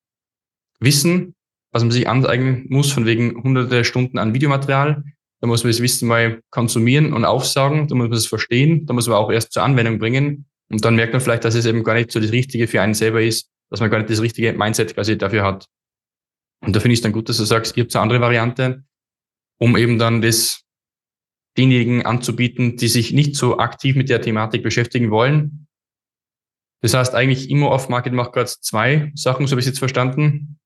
[0.81, 1.35] Wissen,
[1.77, 5.05] was man sich aneignen muss, von wegen hunderte Stunden an Videomaterial.
[5.43, 8.95] Da muss man das Wissen mal konsumieren und aufsagen, da muss man es verstehen, da
[8.95, 10.47] muss man auch erst zur Anwendung bringen.
[10.71, 12.95] Und dann merkt man vielleicht, dass es eben gar nicht so das Richtige für einen
[12.95, 15.67] selber ist, dass man gar nicht das richtige Mindset quasi dafür hat.
[16.65, 18.83] Und da finde ich es dann gut, dass du sagst, ihr habt eine andere Variante,
[19.61, 20.63] um eben dann das
[21.59, 25.67] denjenigen anzubieten, die sich nicht so aktiv mit der Thematik beschäftigen wollen.
[26.81, 30.59] Das heißt eigentlich, Immo Off-Market macht gerade zwei Sachen, so habe ich es jetzt verstanden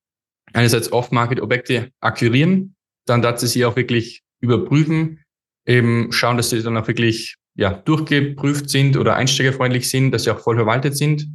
[0.52, 5.20] einerseits Off-Market-Objekte akquirieren, dann dass sie sie auch wirklich überprüfen,
[5.66, 10.30] eben schauen, dass sie dann auch wirklich ja, durchgeprüft sind oder einsteigerfreundlich sind, dass sie
[10.30, 11.26] auch voll verwaltet sind.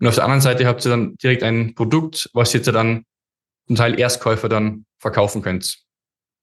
[0.00, 3.04] Und auf der anderen Seite habt ihr dann direkt ein Produkt, was ihr dann
[3.66, 5.78] zum Teil Erstkäufer dann verkaufen könnt.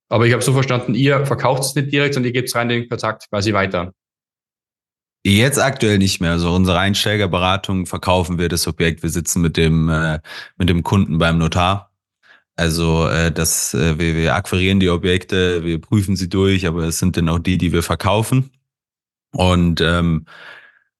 [0.09, 2.89] Aber ich habe so verstanden, ihr verkauft es nicht direkt, sondern ihr gebt rein den
[2.89, 3.93] Kontakt quasi weiter.
[5.23, 6.31] Jetzt aktuell nicht mehr.
[6.31, 9.03] Also unsere Einsteigerberatung verkaufen wir das Objekt.
[9.03, 10.19] Wir sitzen mit dem, äh,
[10.57, 11.90] mit dem Kunden beim Notar
[12.61, 16.99] also äh, das, äh, wir, wir akquirieren die Objekte, wir prüfen sie durch, aber es
[16.99, 18.51] sind dann auch die, die wir verkaufen.
[19.33, 20.27] Und ähm,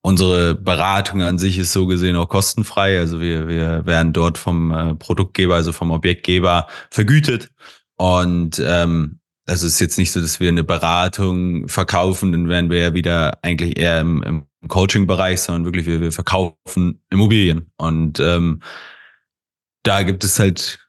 [0.01, 2.97] unsere Beratung an sich ist so gesehen auch kostenfrei.
[2.97, 7.51] Also wir, wir werden dort vom äh, Produktgeber, also vom Objektgeber vergütet.
[7.95, 12.71] Und ähm, also es ist jetzt nicht so, dass wir eine Beratung verkaufen, dann wären
[12.71, 17.71] wir ja wieder eigentlich eher im, im Coaching-Bereich, sondern wirklich, wir, wir verkaufen Immobilien.
[17.77, 18.61] Und ähm,
[19.83, 20.80] da gibt es halt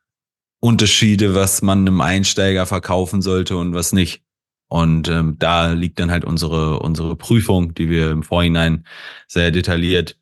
[0.62, 4.22] Unterschiede, was man einem Einsteiger verkaufen sollte und was nicht.
[4.68, 8.86] Und ähm, da liegt dann halt unsere, unsere Prüfung, die wir im Vorhinein
[9.26, 10.16] sehr detailliert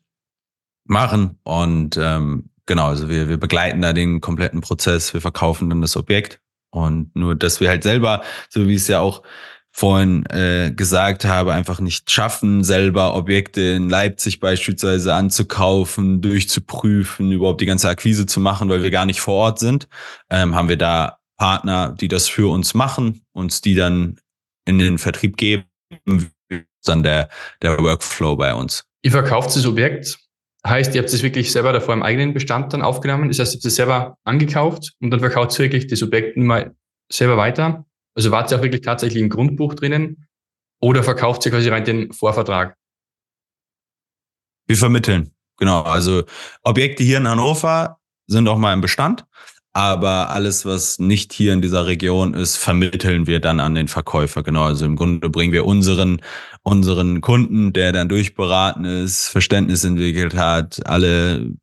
[0.83, 1.37] machen.
[1.43, 5.95] Und ähm, genau, also wir, wir begleiten da den kompletten Prozess, wir verkaufen dann das
[5.95, 6.41] Objekt.
[6.71, 9.21] Und nur, dass wir halt selber, so wie es ja auch
[9.71, 17.61] vorhin äh, gesagt habe, einfach nicht schaffen, selber Objekte in Leipzig beispielsweise anzukaufen, durchzuprüfen, überhaupt
[17.61, 19.87] die ganze Akquise zu machen, weil wir gar nicht vor Ort sind,
[20.29, 24.19] ähm, haben wir da Partner, die das für uns machen, uns die dann
[24.65, 25.65] in den Vertrieb geben,
[26.83, 27.29] dann der,
[27.61, 28.85] der Workflow bei uns.
[29.03, 30.19] Ihr verkauft das Objekt,
[30.67, 33.57] heißt, ihr habt es wirklich selber davor im eigenen Bestand dann aufgenommen, das heißt, ihr
[33.57, 36.71] habt es selber angekauft und dann verkauft ihr wirklich das Objekt immer
[37.11, 40.27] selber weiter Also wart ihr auch wirklich tatsächlich im Grundbuch drinnen
[40.81, 42.75] oder verkauft ihr quasi rein den Vorvertrag?
[44.67, 45.81] Wir vermitteln, genau.
[45.81, 46.23] Also
[46.63, 49.25] Objekte hier in Hannover sind auch mal im Bestand,
[49.73, 54.43] aber alles, was nicht hier in dieser Region ist, vermitteln wir dann an den Verkäufer.
[54.43, 54.63] Genau.
[54.63, 56.21] Also im Grunde bringen wir unseren,
[56.63, 61.53] unseren Kunden, der dann durchberaten ist, Verständnis entwickelt hat, alle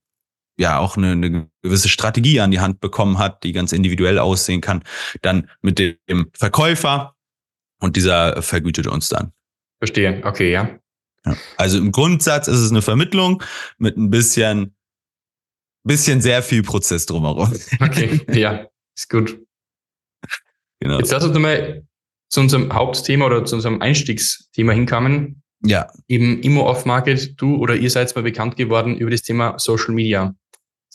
[0.58, 4.60] ja auch eine, eine gewisse Strategie an die Hand bekommen hat, die ganz individuell aussehen
[4.60, 4.82] kann,
[5.22, 7.14] dann mit dem Verkäufer
[7.80, 9.32] und dieser vergütet uns dann.
[9.78, 10.78] Verstehe, okay, ja.
[11.24, 11.36] ja.
[11.56, 13.42] Also im Grundsatz ist es eine Vermittlung
[13.78, 14.74] mit ein bisschen,
[15.84, 17.52] bisschen sehr viel Prozess drumherum.
[17.80, 18.66] Okay, ja,
[18.96, 19.38] ist gut.
[20.80, 20.98] Genau.
[20.98, 21.86] Jetzt lass uns nochmal
[22.28, 25.42] zu unserem Hauptthema oder zu unserem Einstiegsthema hinkommen.
[25.64, 25.90] Ja.
[26.08, 30.34] Eben Immo Off-Market, du oder ihr seid mal bekannt geworden über das Thema Social Media.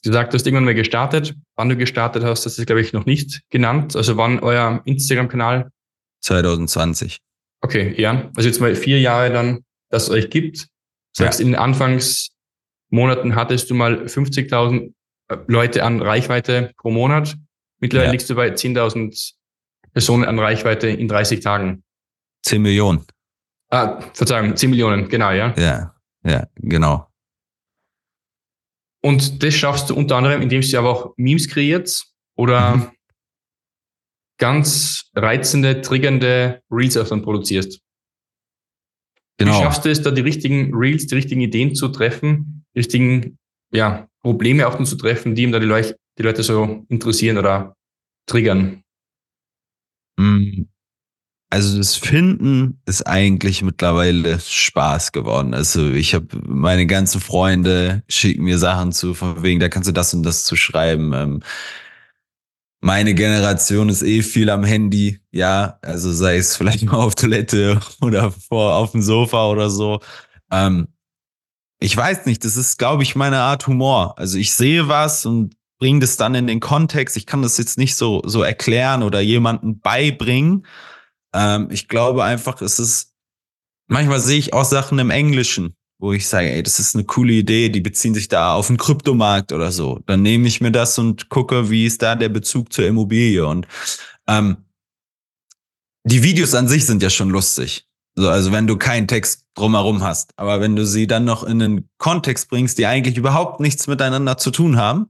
[0.03, 1.33] Du sagst, du hast irgendwann mal gestartet.
[1.55, 3.95] Wann du gestartet hast, das ist, glaube ich, noch nicht genannt.
[3.95, 5.69] Also wann euer Instagram-Kanal?
[6.21, 7.19] 2020.
[7.61, 8.29] Okay, ja.
[8.35, 10.63] Also jetzt mal vier Jahre dann, dass es euch gibt.
[10.63, 11.45] Du sagst, ja.
[11.45, 14.93] in den Anfangsmonaten hattest du mal 50.000
[15.29, 17.37] äh, Leute an Reichweite pro Monat.
[17.79, 18.11] Mittlerweile ja.
[18.11, 19.33] liegst du bei 10.000
[19.93, 21.83] Personen an Reichweite in 30 Tagen.
[22.45, 23.05] 10 Millionen.
[23.69, 25.53] Ah, Verzeihung, 10 Millionen, genau, ja.
[25.57, 27.07] Ja, ja, genau.
[29.05, 32.03] Und das schaffst du unter anderem, indem du aber auch Memes kreiert
[32.35, 32.91] oder mhm.
[34.39, 37.81] ganz reizende, triggernde Reels auch dann produzierst.
[39.37, 39.51] Genau.
[39.51, 43.37] Wie schaffst du es, da die richtigen Reels, die richtigen Ideen zu treffen, die richtigen
[43.71, 47.37] ja, Probleme auch dann zu treffen, die ihm da die, Leuch die Leute so interessieren
[47.37, 47.75] oder
[48.25, 48.82] triggern?
[51.53, 55.53] Also das Finden ist eigentlich mittlerweile Spaß geworden.
[55.53, 59.93] Also ich habe meine ganzen Freunde schicken mir Sachen zu, von wegen, da kannst du
[59.93, 61.13] das und das zu schreiben.
[61.13, 61.43] Ähm,
[62.81, 67.79] meine Generation ist eh viel am Handy, ja, also sei es vielleicht mal auf Toilette
[68.01, 69.99] oder vor auf dem Sofa oder so.
[70.51, 70.87] Ähm,
[71.79, 74.17] ich weiß nicht, das ist, glaube ich, meine Art Humor.
[74.17, 77.15] Also ich sehe was und bringe das dann in den Kontext.
[77.15, 80.65] Ich kann das jetzt nicht so so erklären oder jemanden beibringen
[81.33, 83.13] ähm, ich glaube einfach, es ist,
[83.87, 87.33] manchmal sehe ich auch Sachen im Englischen, wo ich sage, ey, das ist eine coole
[87.33, 89.99] Idee, die beziehen sich da auf den Kryptomarkt oder so.
[90.05, 93.45] Dann nehme ich mir das und gucke, wie ist da der Bezug zur Immobilie.
[93.45, 93.67] Und
[94.27, 94.57] ähm,
[96.03, 97.87] die Videos an sich sind ja schon lustig.
[98.15, 100.31] So, also wenn du keinen Text drumherum hast.
[100.35, 104.37] Aber wenn du sie dann noch in einen Kontext bringst, die eigentlich überhaupt nichts miteinander
[104.37, 105.07] zu tun haben,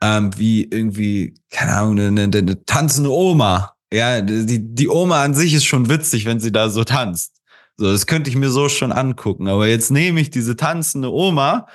[0.00, 5.34] ähm, wie irgendwie, keine Ahnung, eine, eine, eine tanzende Oma ja, die, die Oma an
[5.34, 7.38] sich ist schon witzig, wenn sie da so tanzt.
[7.76, 9.48] So, das könnte ich mir so schon angucken.
[9.48, 11.68] Aber jetzt nehme ich diese tanzende Oma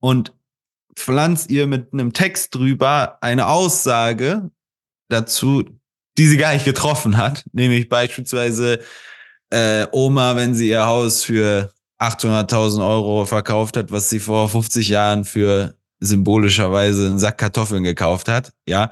[0.00, 0.34] und
[0.96, 4.50] pflanz ihr mit einem Text drüber eine Aussage
[5.08, 5.64] dazu,
[6.18, 7.44] die sie gar nicht getroffen hat.
[7.52, 8.80] Nämlich beispielsweise
[9.50, 14.88] äh, Oma, wenn sie ihr Haus für 800.000 Euro verkauft hat, was sie vor 50
[14.88, 18.52] Jahren für symbolischerweise einen Sack Kartoffeln gekauft hat.
[18.66, 18.90] Ja,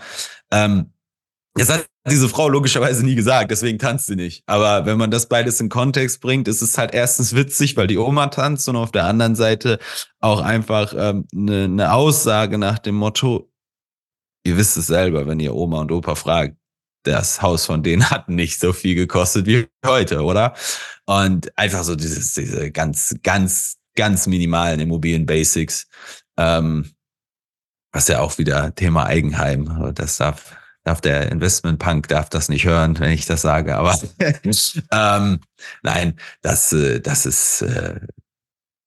[0.51, 0.93] ähm,
[1.55, 4.42] das hat diese Frau logischerweise nie gesagt, deswegen tanzt sie nicht.
[4.47, 7.99] Aber wenn man das beides in Kontext bringt, ist es halt erstens witzig, weil die
[7.99, 9.79] Oma tanzt und auf der anderen Seite
[10.21, 13.51] auch einfach ähm, eine, eine Aussage nach dem Motto,
[14.44, 16.57] ihr wisst es selber, wenn ihr Oma und Opa fragt,
[17.05, 20.55] das Haus von denen hat nicht so viel gekostet wie heute, oder?
[21.07, 25.87] Und einfach so dieses, diese ganz, ganz, ganz minimalen Immobilien-Basics.
[26.37, 26.90] Ähm,
[27.92, 30.58] was ja auch wieder Thema Eigenheim, das darf
[30.88, 33.77] darf der Investmentpunk darf das nicht hören, wenn ich das sage.
[33.77, 33.98] Aber
[34.92, 35.40] ähm,
[35.83, 38.01] nein, das, äh, das ist äh,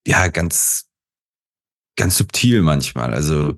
[0.07, 0.87] ja ganz,
[1.95, 3.13] ganz subtil manchmal.
[3.13, 3.55] Also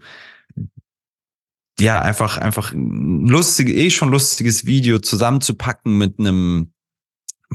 [1.79, 6.73] ja, einfach, einfach ein lustig, eh schon lustiges Video zusammenzupacken mit einem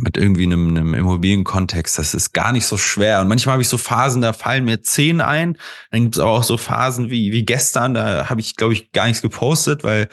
[0.00, 3.20] mit irgendwie einem, einem Immobilienkontext, das ist gar nicht so schwer.
[3.20, 5.58] Und manchmal habe ich so Phasen, da fallen mir zehn ein.
[5.90, 8.92] Dann gibt es aber auch so Phasen wie, wie gestern, da habe ich, glaube ich,
[8.92, 10.08] gar nichts gepostet, weil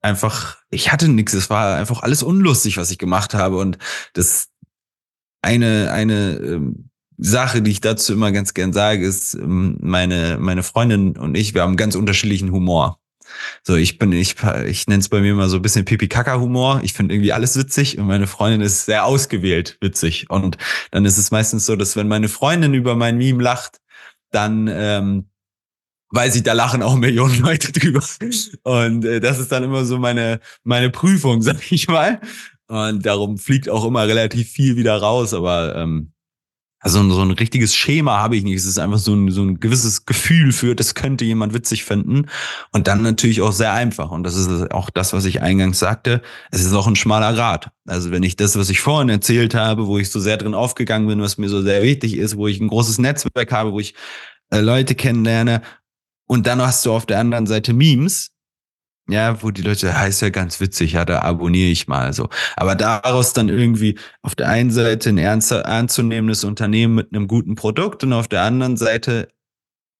[0.00, 3.56] einfach, ich hatte nichts, es war einfach alles unlustig, was ich gemacht habe.
[3.56, 3.78] Und
[4.14, 4.48] das
[5.42, 10.62] eine, eine ähm, Sache, die ich dazu immer ganz gern sage, ist, ähm, meine, meine
[10.62, 12.98] Freundin und ich, wir haben ganz unterschiedlichen Humor.
[13.62, 16.80] So, ich bin, ich, ich nenne es bei mir immer so ein bisschen Pipi-Kaka-Humor.
[16.82, 20.28] Ich finde irgendwie alles witzig und meine Freundin ist sehr ausgewählt witzig.
[20.30, 20.56] Und
[20.90, 23.80] dann ist es meistens so, dass wenn meine Freundin über mein Meme lacht,
[24.32, 25.29] dann ähm,
[26.10, 28.04] weiß ich, da lachen auch Millionen Leute drüber.
[28.62, 32.20] Und äh, das ist dann immer so meine, meine Prüfung, sag ich mal.
[32.66, 35.34] Und darum fliegt auch immer relativ viel wieder raus.
[35.34, 36.12] Aber ähm,
[36.82, 38.56] also so ein richtiges Schema habe ich nicht.
[38.56, 42.26] Es ist einfach so ein, so ein gewisses Gefühl für, das könnte jemand witzig finden.
[42.72, 44.10] Und dann natürlich auch sehr einfach.
[44.10, 46.22] Und das ist auch das, was ich eingangs sagte.
[46.50, 47.70] Es ist auch ein schmaler Grad.
[47.86, 51.06] Also wenn ich das, was ich vorhin erzählt habe, wo ich so sehr drin aufgegangen
[51.06, 53.94] bin, was mir so sehr wichtig ist, wo ich ein großes Netzwerk habe, wo ich
[54.50, 55.62] äh, Leute kennenlerne.
[56.30, 58.30] Und dann hast du auf der anderen Seite Memes,
[59.08, 62.28] ja, wo die Leute, heißt ja ganz witzig, ja, da abonniere ich mal so.
[62.54, 67.56] Aber daraus dann irgendwie auf der einen Seite ein ernst, ernstzunehmendes Unternehmen mit einem guten
[67.56, 69.26] Produkt und auf der anderen Seite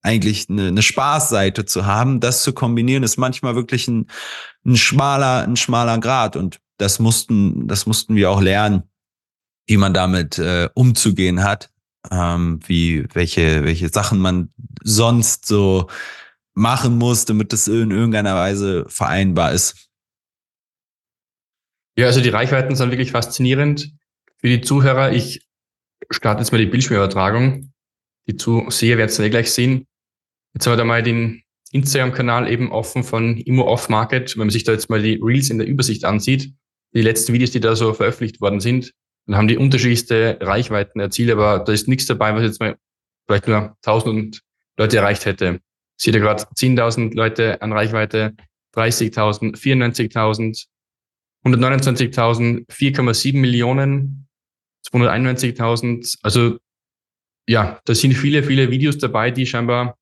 [0.03, 4.07] eigentlich eine, eine Spaßseite zu haben, das zu kombinieren, ist manchmal wirklich ein,
[4.65, 6.37] ein schmaler, ein schmaler Grad.
[6.37, 8.85] Und das mussten, das mussten wir auch lernen,
[9.67, 11.71] wie man damit äh, umzugehen hat,
[12.09, 14.51] ähm, wie welche, welche Sachen man
[14.85, 15.89] sonst so
[16.61, 19.89] machen muss, damit das in irgendeiner Weise vereinbar ist.
[21.97, 23.93] Ja, also die Reichweiten sind wirklich faszinierend.
[24.39, 25.47] Für die Zuhörer, ich
[26.11, 27.73] starte jetzt mal die Bildschirmübertragung.
[28.27, 29.87] Die Zuseher werden es ja gleich sehen.
[30.55, 31.43] Jetzt haben wir da mal den
[31.73, 34.35] Instagram-Kanal eben offen von Immo Off Market.
[34.35, 36.53] Wenn man sich da jetzt mal die Reels in der Übersicht ansieht,
[36.95, 38.93] die letzten Videos, die da so veröffentlicht worden sind,
[39.27, 42.77] dann haben die unterschiedlichste Reichweiten erzielt, aber da ist nichts dabei, was jetzt mal
[43.27, 44.43] vielleicht nur 1000
[44.77, 45.61] Leute erreicht hätte.
[46.01, 48.35] Seht ihr gerade 10.000 Leute an Reichweite,
[48.75, 50.67] 30.000, 94.000,
[51.45, 54.27] 129.000, 4,7 Millionen,
[54.91, 56.17] 291.000.
[56.23, 56.57] Also
[57.47, 59.99] ja, da sind viele, viele Videos dabei, die scheinbar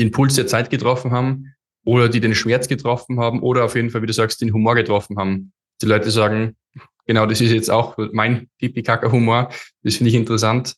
[0.00, 1.54] den Puls der Zeit getroffen haben
[1.84, 4.74] oder die den Schmerz getroffen haben oder auf jeden Fall, wie du sagst, den Humor
[4.74, 5.52] getroffen haben.
[5.82, 6.56] Die Leute sagen,
[7.06, 9.50] genau, das ist jetzt auch mein Pipi-Kaka-Humor.
[9.84, 10.74] Das finde ich interessant.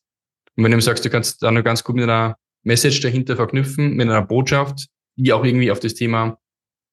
[0.55, 3.95] Und wenn du sagst, du kannst da nur ganz gut mit einer Message dahinter verknüpfen
[3.95, 6.39] mit einer Botschaft, die auch irgendwie auf das Thema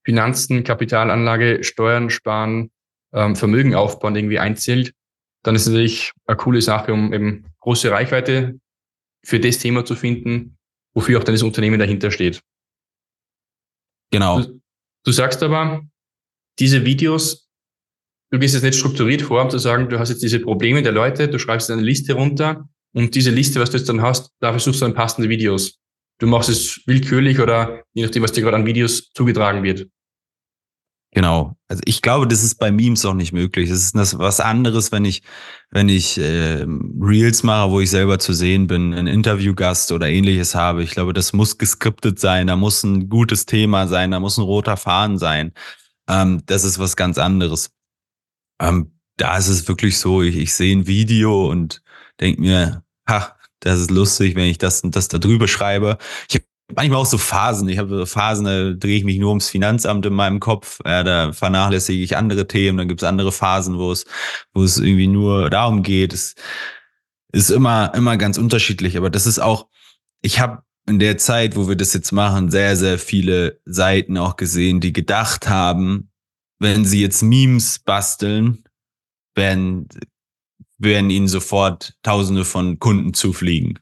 [0.03, 2.71] Finanzen, Kapitalanlage, Steuern sparen,
[3.13, 4.93] ähm, Vermögen aufbauen irgendwie einzählt,
[5.43, 8.59] dann ist natürlich eine coole Sache, um eben große Reichweite
[9.23, 10.57] für das Thema zu finden,
[10.93, 12.41] wofür auch dann das Unternehmen dahinter steht.
[14.11, 14.41] Genau.
[14.41, 14.61] Du,
[15.05, 15.85] du sagst aber,
[16.59, 17.49] diese Videos,
[18.31, 20.91] du gehst jetzt nicht strukturiert vor, um zu sagen, du hast jetzt diese Probleme der
[20.91, 24.59] Leute, du schreibst eine Liste runter und diese Liste, was du jetzt dann hast, dafür
[24.59, 25.79] suchst du dann passende Videos.
[26.19, 29.87] Du machst es willkürlich oder je nachdem, was dir gerade an Videos zugetragen wird.
[31.13, 31.57] Genau.
[31.67, 33.69] Also ich glaube, das ist bei Memes auch nicht möglich.
[33.69, 35.23] Es ist das was anderes, wenn ich,
[35.69, 36.65] wenn ich äh,
[37.01, 40.83] Reels mache, wo ich selber zu sehen bin, ein Interviewgast oder ähnliches habe.
[40.83, 44.43] Ich glaube, das muss geskriptet sein, da muss ein gutes Thema sein, da muss ein
[44.43, 45.51] roter Faden sein.
[46.07, 47.71] Ähm, das ist was ganz anderes.
[48.61, 51.81] Ähm, da ist es wirklich so, ich, ich sehe ein Video und
[52.21, 55.97] denke mir, ha, das ist lustig, wenn ich das und das da drüber schreibe.
[56.29, 56.45] Ich habe
[56.75, 57.69] manchmal auch so Phasen.
[57.69, 60.79] Ich habe Phasen, da drehe ich mich nur ums Finanzamt in meinem Kopf.
[60.85, 62.77] Ja, da vernachlässige ich andere Themen.
[62.77, 64.05] Dann gibt es andere Phasen, wo es,
[64.53, 66.13] wo es irgendwie nur darum geht.
[66.13, 66.35] Es
[67.31, 68.97] ist immer, immer ganz unterschiedlich.
[68.97, 69.67] Aber das ist auch,
[70.21, 74.35] ich habe in der Zeit, wo wir das jetzt machen, sehr, sehr viele Seiten auch
[74.35, 76.09] gesehen, die gedacht haben,
[76.59, 78.63] wenn sie jetzt Memes basteln,
[79.35, 79.87] werden
[80.81, 83.79] werden ihnen sofort Tausende von Kunden zufliegen.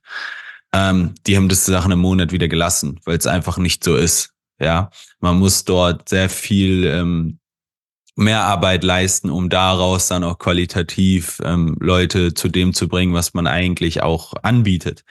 [0.73, 4.33] Ähm, die haben das Sachen im Monat wieder gelassen, weil es einfach nicht so ist.
[4.59, 7.39] Ja, man muss dort sehr viel ähm,
[8.15, 13.33] mehr Arbeit leisten, um daraus dann auch qualitativ ähm, Leute zu dem zu bringen, was
[13.33, 15.05] man eigentlich auch anbietet.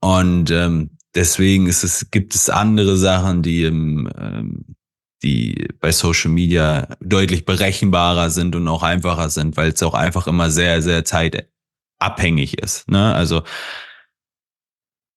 [0.00, 4.76] Und ähm, deswegen ist es, gibt es andere Sachen, die im ähm,
[5.22, 10.26] die bei Social Media deutlich berechenbarer sind und auch einfacher sind, weil es auch einfach
[10.26, 12.88] immer sehr, sehr zeitabhängig ist.
[12.90, 13.14] Ne?
[13.14, 13.42] Also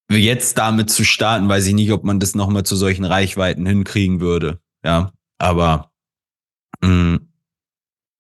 [0.10, 4.22] jetzt damit zu starten, weiß ich nicht, ob man das nochmal zu solchen Reichweiten hinkriegen
[4.22, 4.60] würde.
[4.84, 5.92] Ja, aber
[6.82, 7.30] mh, mm,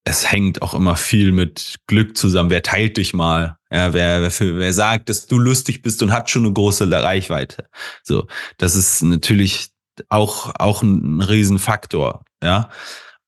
[0.05, 2.49] es hängt auch immer viel mit Glück zusammen.
[2.49, 3.57] Wer teilt dich mal?
[3.71, 7.69] Ja, wer, wer, wer sagt, dass du lustig bist und hat schon eine große Reichweite.
[8.03, 8.27] So,
[8.57, 9.69] das ist natürlich
[10.09, 12.69] auch, auch ein Riesenfaktor, ja.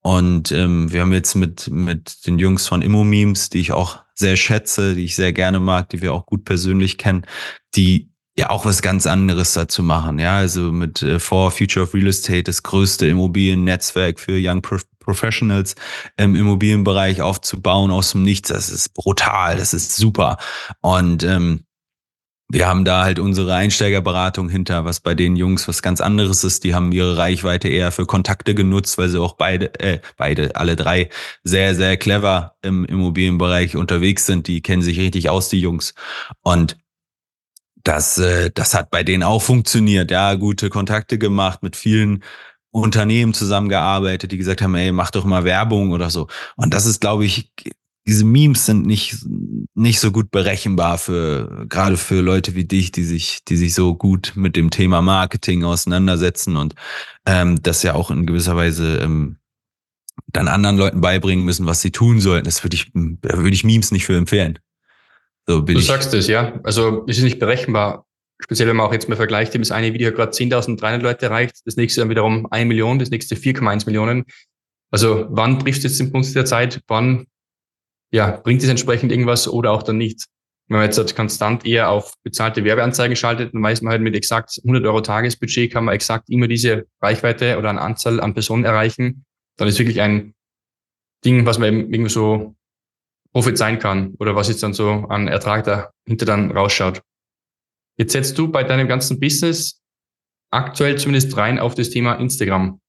[0.03, 4.35] Und ähm, wir haben jetzt mit, mit den Jungs von Immo-Memes, die ich auch sehr
[4.35, 7.25] schätze, die ich sehr gerne mag, die wir auch gut persönlich kennen,
[7.75, 10.17] die ja auch was ganz anderes dazu machen.
[10.17, 14.77] Ja, also mit äh, For Future of Real Estate das größte Immobiliennetzwerk für Young Pro
[14.99, 15.75] Professionals
[16.15, 18.49] im Immobilienbereich aufzubauen aus dem Nichts.
[18.49, 20.37] Das ist brutal, das ist super.
[20.81, 21.65] Und ähm,
[22.53, 26.65] wir haben da halt unsere Einsteigerberatung hinter, was bei den Jungs was ganz anderes ist.
[26.65, 30.75] Die haben ihre Reichweite eher für Kontakte genutzt, weil sie auch beide, äh, beide, alle
[30.75, 31.09] drei
[31.43, 34.47] sehr, sehr clever im Immobilienbereich unterwegs sind.
[34.47, 35.93] Die kennen sich richtig aus, die Jungs.
[36.41, 36.77] Und
[37.83, 40.11] das, äh, das hat bei denen auch funktioniert.
[40.11, 42.21] Ja, gute Kontakte gemacht, mit vielen
[42.71, 46.27] Unternehmen zusammengearbeitet, die gesagt haben, ey, mach doch mal Werbung oder so.
[46.57, 47.51] Und das ist, glaube ich,
[48.07, 49.17] diese Memes sind nicht,
[49.75, 53.95] nicht so gut berechenbar für, gerade für Leute wie dich, die sich, die sich so
[53.95, 56.73] gut mit dem Thema Marketing auseinandersetzen und
[57.25, 59.37] ähm, das ja auch in gewisser Weise ähm,
[60.27, 62.45] dann anderen Leuten beibringen müssen, was sie tun sollten.
[62.45, 64.59] Das würde ich, würde ich Memes nicht für empfehlen.
[65.47, 65.87] So bin du ich.
[65.87, 66.59] sagst es, ja.
[66.63, 68.05] Also es ist nicht berechenbar.
[68.41, 71.75] Speziell, wenn man auch jetzt mal vergleicht, das eine Video gerade 10.300 Leute erreicht, das
[71.75, 74.25] nächste dann wiederum eine Million, das nächste 4,1 Millionen.
[74.89, 76.81] Also wann triffst du jetzt den Punkt der Zeit?
[76.87, 77.27] Wann
[78.11, 80.27] ja, bringt es entsprechend irgendwas oder auch dann nicht?
[80.67, 84.15] Wenn man jetzt halt konstant eher auf bezahlte Werbeanzeigen schaltet, dann weiß man halt mit
[84.15, 88.63] exakt 100 Euro Tagesbudget kann man exakt immer diese Reichweite oder eine Anzahl an Personen
[88.63, 89.25] erreichen.
[89.57, 90.33] Dann ist wirklich ein
[91.25, 92.55] Ding, was man eben irgendwie so
[93.33, 97.01] prophezeien kann oder was jetzt dann so an Ertrag dahinter dann rausschaut.
[97.97, 99.81] Jetzt setzt du bei deinem ganzen Business
[100.51, 102.79] aktuell zumindest rein auf das Thema Instagram.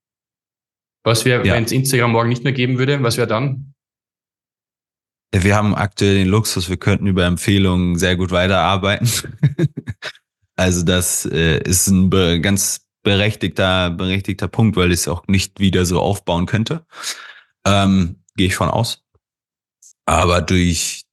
[1.05, 1.55] Was wäre, ja.
[1.55, 3.72] wenn es Instagram morgen nicht mehr geben würde, was wäre dann?
[5.35, 9.09] Wir haben aktuell den Luxus, wir könnten über Empfehlungen sehr gut weiterarbeiten.
[10.57, 15.59] also das äh, ist ein be ganz berechtigter, berechtigter Punkt, weil ich es auch nicht
[15.59, 16.85] wieder so aufbauen könnte.
[17.67, 19.03] Ähm, Gehe ich von aus.
[20.07, 21.05] Aber durch,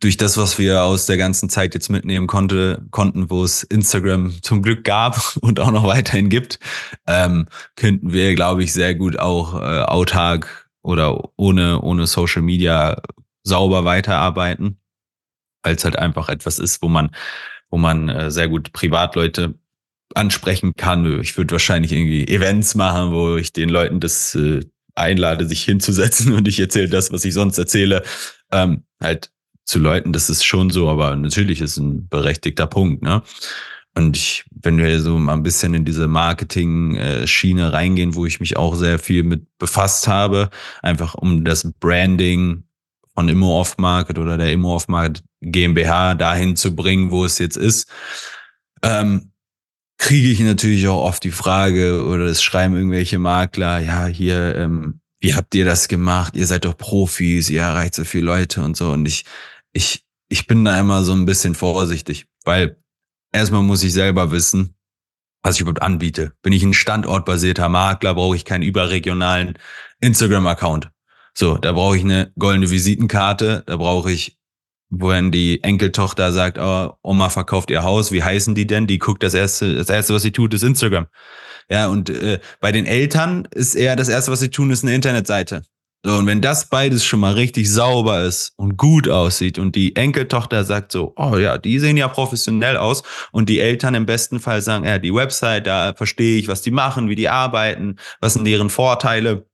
[0.00, 4.42] durch das, was wir aus der ganzen Zeit jetzt mitnehmen konnte, konnten, wo es Instagram
[4.42, 6.58] zum Glück gab und auch noch weiterhin gibt,
[7.06, 7.46] ähm,
[7.76, 13.00] könnten wir, glaube ich, sehr gut auch äh, autark oder ohne, ohne Social Media
[13.44, 14.78] sauber weiterarbeiten,
[15.62, 17.14] weil es halt einfach etwas ist, wo man,
[17.70, 19.54] wo man äh, sehr gut Privatleute
[20.14, 21.20] ansprechen kann.
[21.20, 24.60] Ich würde wahrscheinlich irgendwie Events machen, wo ich den Leuten das äh,
[24.94, 28.02] einlade, sich hinzusetzen und ich erzähle das, was ich sonst erzähle.
[28.52, 29.30] Ähm, halt
[29.64, 33.22] zu Leuten, das ist schon so, aber natürlich ist ein berechtigter Punkt, ne?
[33.96, 38.56] Und ich, wenn wir so mal ein bisschen in diese Marketing-Schiene reingehen, wo ich mich
[38.56, 40.50] auch sehr viel mit befasst habe,
[40.82, 42.64] einfach um das Branding
[43.14, 47.38] von Immo Off Market oder der Immo Off Market GmbH dahin zu bringen, wo es
[47.38, 47.88] jetzt ist,
[48.82, 49.32] ähm,
[49.98, 55.00] kriege ich natürlich auch oft die Frage oder es schreiben irgendwelche Makler, ja, hier, ähm,
[55.20, 56.36] wie habt ihr das gemacht?
[56.36, 58.90] Ihr seid doch Profis, ihr erreicht so viele Leute und so.
[58.90, 59.24] Und ich,
[59.72, 62.76] ich, ich bin da immer so ein bisschen vorsichtig, weil
[63.32, 64.74] erstmal muss ich selber wissen,
[65.42, 66.32] was ich überhaupt anbiete.
[66.42, 69.58] Bin ich ein standortbasierter Makler, brauche ich keinen überregionalen
[70.00, 70.90] Instagram-Account.
[71.36, 74.38] So, da brauche ich eine goldene Visitenkarte, da brauche ich
[74.90, 78.86] wenn die Enkeltochter sagt, oh, Oma verkauft ihr Haus, wie heißen die denn?
[78.86, 81.06] Die guckt das erste, das erste, was sie tut, ist Instagram.
[81.70, 84.94] Ja, und äh, bei den Eltern ist eher das erste, was sie tun, ist eine
[84.94, 85.62] Internetseite.
[86.06, 89.96] So, und wenn das beides schon mal richtig sauber ist und gut aussieht und die
[89.96, 94.38] Enkeltochter sagt so, oh ja, die sehen ja professionell aus und die Eltern im besten
[94.38, 98.34] Fall sagen, ja, die Website, da verstehe ich, was die machen, wie die arbeiten, was
[98.34, 99.46] sind deren Vorteile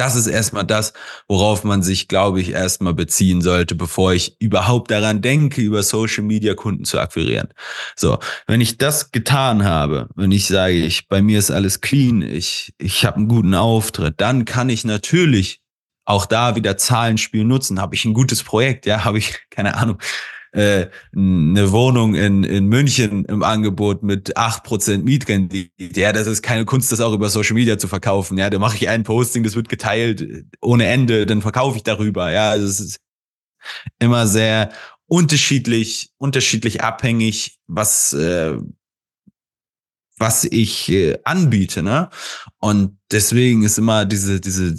[0.00, 0.94] das ist erstmal das,
[1.28, 6.24] worauf man sich, glaube ich, erstmal beziehen sollte, bevor ich überhaupt daran denke, über Social
[6.24, 7.48] Media Kunden zu akquirieren.
[7.96, 12.22] So, wenn ich das getan habe, wenn ich sage, ich, bei mir ist alles clean,
[12.22, 15.60] ich, ich habe einen guten Auftritt, dann kann ich natürlich
[16.06, 17.78] auch da wieder Zahlenspiel nutzen.
[17.78, 19.98] Habe ich ein gutes Projekt, ja, habe ich, keine Ahnung,
[20.52, 26.00] äh, eine Wohnung in, in München im Angebot mit acht Prozent Mietrendite.
[26.00, 28.36] Ja, das ist keine Kunst, das auch über Social Media zu verkaufen.
[28.38, 32.30] Ja, da mache ich ein Posting, das wird geteilt ohne Ende, dann verkaufe ich darüber.
[32.30, 33.00] Ja, also es ist
[33.98, 34.72] immer sehr
[35.06, 38.56] unterschiedlich, unterschiedlich abhängig, was, äh,
[40.18, 42.10] was ich äh, anbiete, ne?
[42.58, 44.76] Und deswegen ist immer diese, diese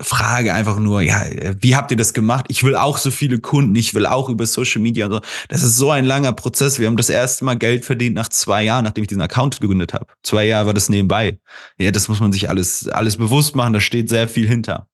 [0.00, 1.22] Frage einfach nur, ja,
[1.60, 2.46] wie habt ihr das gemacht?
[2.48, 5.20] Ich will auch so viele Kunden, ich will auch über Social Media und so.
[5.48, 6.78] Das ist so ein langer Prozess.
[6.80, 9.94] Wir haben das erste Mal Geld verdient nach zwei Jahren, nachdem ich diesen Account gegründet
[9.94, 10.06] habe.
[10.22, 11.38] Zwei Jahre war das nebenbei.
[11.78, 13.72] Ja, das muss man sich alles, alles bewusst machen.
[13.72, 14.88] Da steht sehr viel hinter.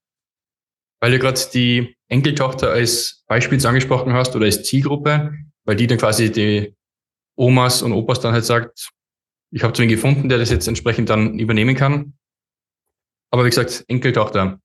[1.01, 5.33] Weil du gerade die Enkeltochter als Beispiel angesprochen hast oder als Zielgruppe,
[5.65, 6.75] weil die dann quasi die
[7.37, 8.91] Omas und Opas dann halt sagt,
[9.51, 12.15] ich habe zu gefunden, der das jetzt entsprechend dann übernehmen kann.
[13.31, 14.61] Aber wie gesagt, Enkeltochter.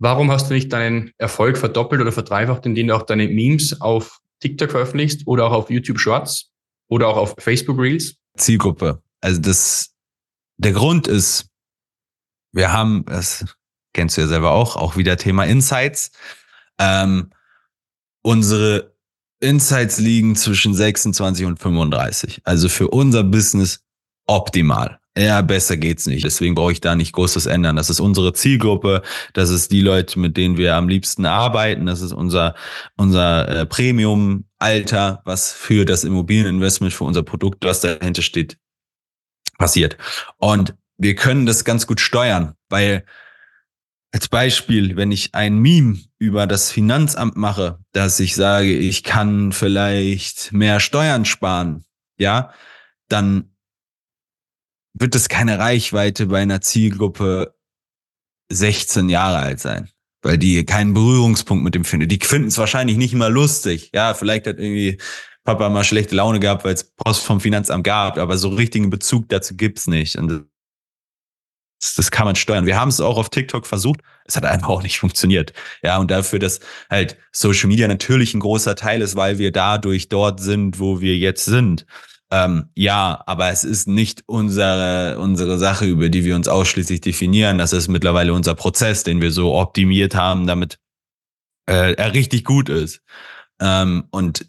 [0.00, 4.20] Warum hast du nicht deinen Erfolg verdoppelt oder verdreifacht, indem du auch deine Memes auf
[4.40, 6.50] TikTok veröffentlichst oder auch auf YouTube Shorts
[6.88, 8.16] oder auch auf Facebook Reels?
[8.36, 9.02] Zielgruppe.
[9.20, 9.94] Also das,
[10.56, 11.50] der Grund ist,
[12.52, 13.44] wir haben, das
[13.92, 16.12] kennst du ja selber auch, auch wieder Thema Insights.
[16.78, 17.30] Ähm,
[18.22, 18.96] unsere
[19.40, 22.40] Insights liegen zwischen 26 und 35.
[22.44, 23.84] Also für unser Business
[24.26, 24.99] optimal.
[25.16, 26.24] Ja, besser geht's nicht.
[26.24, 27.76] Deswegen brauche ich da nicht großes ändern.
[27.76, 29.02] Das ist unsere Zielgruppe.
[29.32, 31.86] Das ist die Leute, mit denen wir am liebsten arbeiten.
[31.86, 32.54] Das ist unser,
[32.96, 38.56] unser äh, Premium-Alter, was für das Immobilieninvestment, für unser Produkt, was dahinter steht,
[39.58, 39.96] passiert.
[40.38, 43.04] Und wir können das ganz gut steuern, weil
[44.12, 49.52] als Beispiel, wenn ich ein Meme über das Finanzamt mache, dass ich sage, ich kann
[49.52, 51.84] vielleicht mehr Steuern sparen,
[52.18, 52.52] ja,
[53.08, 53.50] dann
[54.94, 57.54] wird es keine Reichweite bei einer Zielgruppe
[58.50, 59.88] 16 Jahre alt sein,
[60.22, 62.08] weil die keinen Berührungspunkt mit dem finden.
[62.08, 63.90] Die finden es wahrscheinlich nicht mal lustig.
[63.94, 64.98] Ja, vielleicht hat irgendwie
[65.44, 69.28] Papa mal schlechte Laune gehabt, weil es Post vom Finanzamt gab, aber so richtigen Bezug
[69.28, 70.16] dazu gibt's nicht.
[70.16, 70.46] Und
[71.80, 72.66] das, das kann man steuern.
[72.66, 74.00] Wir haben es auch auf TikTok versucht.
[74.26, 75.52] Es hat einfach auch nicht funktioniert.
[75.82, 76.60] Ja, und dafür, dass
[76.90, 81.16] halt Social Media natürlich ein großer Teil ist, weil wir dadurch dort sind, wo wir
[81.16, 81.86] jetzt sind.
[82.32, 87.58] Ähm, ja, aber es ist nicht unsere, unsere Sache, über die wir uns ausschließlich definieren.
[87.58, 90.78] Das ist mittlerweile unser Prozess, den wir so optimiert haben, damit
[91.68, 93.02] äh, er richtig gut ist.
[93.60, 94.46] Ähm, und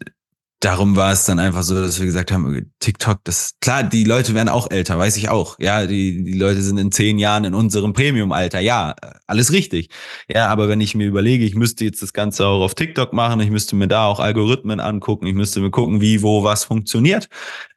[0.60, 4.34] darum war es dann einfach so, dass wir gesagt haben, TikTok, das klar, die Leute
[4.34, 5.58] werden auch älter, weiß ich auch.
[5.58, 8.60] Ja, die, die Leute sind in zehn Jahren in unserem Premium-Alter.
[8.60, 8.94] Ja,
[9.26, 9.88] alles richtig.
[10.28, 13.40] Ja, aber wenn ich mir überlege, ich müsste jetzt das Ganze auch auf TikTok machen,
[13.40, 17.28] ich müsste mir da auch Algorithmen angucken, ich müsste mir gucken, wie, wo, was funktioniert,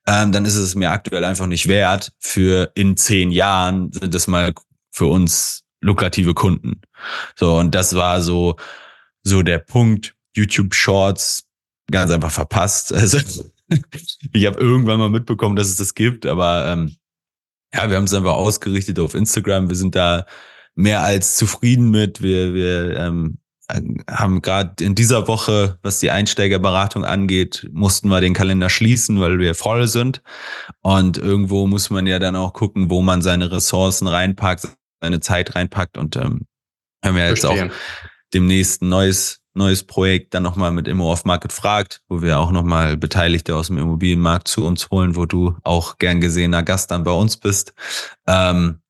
[0.08, 2.12] ähm, dann ist es mir aktuell einfach nicht wert.
[2.20, 4.54] Für in zehn Jahren sind das mal
[4.92, 6.82] für uns lukrative Kunden.
[7.36, 8.56] So, und das war so,
[9.24, 10.16] so der Punkt.
[10.36, 11.46] YouTube Shorts
[11.90, 12.94] ganz einfach verpasst.
[12.94, 13.20] Also
[14.34, 16.96] ich habe irgendwann mal mitbekommen, dass es das gibt, aber ähm,
[17.74, 19.70] ja, wir haben es einfach ausgerichtet auf Instagram.
[19.70, 20.26] Wir sind da
[20.76, 22.22] mehr als zufrieden mit.
[22.22, 23.38] Wir, wir ähm,
[23.70, 29.40] haben gerade in dieser Woche, was die Einsteigerberatung angeht, mussten wir den Kalender schließen, weil
[29.40, 30.22] wir voll sind.
[30.82, 34.68] Und irgendwo muss man ja dann auch gucken, wo man seine Ressourcen reinpackt,
[35.02, 35.98] seine Zeit reinpackt.
[35.98, 36.42] Und ähm,
[37.04, 37.72] haben wir jetzt Verstehen.
[37.72, 37.76] auch
[38.34, 42.52] demnächst ein neues neues Projekt dann nochmal mit Immo off Market fragt, wo wir auch
[42.52, 47.04] nochmal Beteiligte aus dem Immobilienmarkt zu uns holen, wo du auch gern gesehener Gast dann
[47.04, 47.74] bei uns bist.
[48.28, 48.82] Ähm,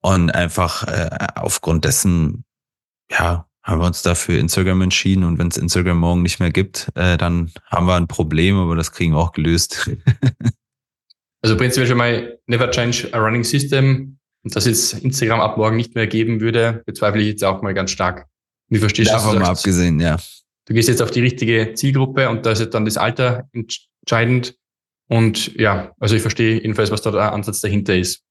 [0.00, 2.44] und einfach äh, aufgrund dessen,
[3.10, 5.24] ja, haben wir uns dafür Instagram entschieden.
[5.24, 8.76] Und wenn es Instagram morgen nicht mehr gibt, äh, dann haben wir ein Problem, aber
[8.76, 9.90] das kriegen wir auch gelöst.
[11.42, 14.18] also prinzipiell schon mal never change a running system.
[14.44, 17.72] Und dass es Instagram ab morgen nicht mehr geben würde, bezweifle ich jetzt auch mal
[17.72, 18.26] ganz stark.
[18.68, 19.24] Wie verstehst du das?
[19.24, 20.18] Davon mal abgesehen, ja.
[20.66, 24.56] Du gehst jetzt auf die richtige Zielgruppe und da ist dann das Alter entscheidend.
[25.08, 28.23] Und ja, also ich verstehe jedenfalls, was da der Ansatz dahinter ist.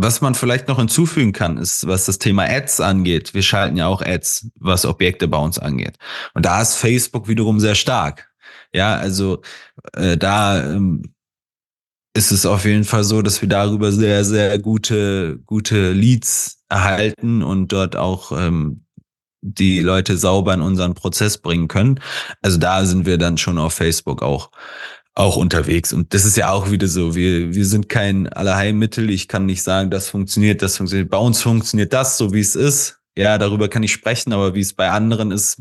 [0.00, 3.34] Was man vielleicht noch hinzufügen kann, ist, was das Thema Ads angeht.
[3.34, 5.96] Wir schalten ja auch Ads, was Objekte bei uns angeht.
[6.34, 8.30] Und da ist Facebook wiederum sehr stark.
[8.72, 9.42] Ja, also
[9.94, 11.02] äh, da ähm,
[12.14, 17.42] ist es auf jeden Fall so, dass wir darüber sehr, sehr gute, gute Leads erhalten
[17.42, 18.84] und dort auch ähm,
[19.40, 21.98] die Leute sauber in unseren Prozess bringen können.
[22.40, 24.52] Also da sind wir dann schon auf Facebook auch
[25.18, 25.92] auch unterwegs.
[25.92, 27.14] Und das ist ja auch wieder so.
[27.14, 29.10] Wir, wir sind kein Allerheilmittel.
[29.10, 31.10] Ich kann nicht sagen, das funktioniert, das funktioniert.
[31.10, 32.98] Bei uns funktioniert das so, wie es ist.
[33.16, 35.60] Ja, darüber kann ich sprechen, aber wie es bei anderen ist,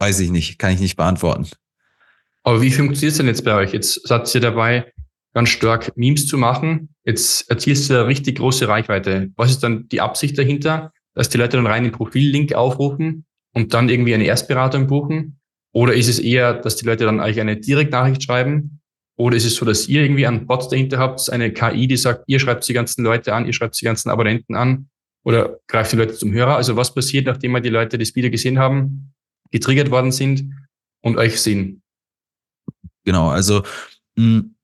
[0.00, 1.48] weiß ich nicht, kann ich nicht beantworten.
[2.42, 3.72] Aber wie funktioniert es denn jetzt bei euch?
[3.72, 4.92] Jetzt seid ihr dabei,
[5.32, 6.94] ganz stark Memes zu machen.
[7.04, 9.30] Jetzt erzielst du eine richtig große Reichweite.
[9.36, 10.92] Was ist dann die Absicht dahinter?
[11.14, 15.38] dass die Leute dann rein den Profillink aufrufen und dann irgendwie eine Erstberatung buchen?
[15.72, 18.80] Oder ist es eher, dass die Leute dann eigentlich eine Direktnachricht schreiben?
[19.16, 22.24] Oder ist es so, dass ihr irgendwie einen Bot dahinter habt, eine KI, die sagt,
[22.26, 24.88] ihr schreibt die ganzen Leute an, ihr schreibt die ganzen Abonnenten an
[25.24, 26.56] oder greift die Leute zum Hörer?
[26.56, 29.14] Also was passiert, nachdem die Leute das Video gesehen haben,
[29.50, 30.50] getriggert worden sind
[31.02, 31.82] und euch sehen?
[33.04, 33.62] Genau, also
[34.16, 34.54] mh, hm,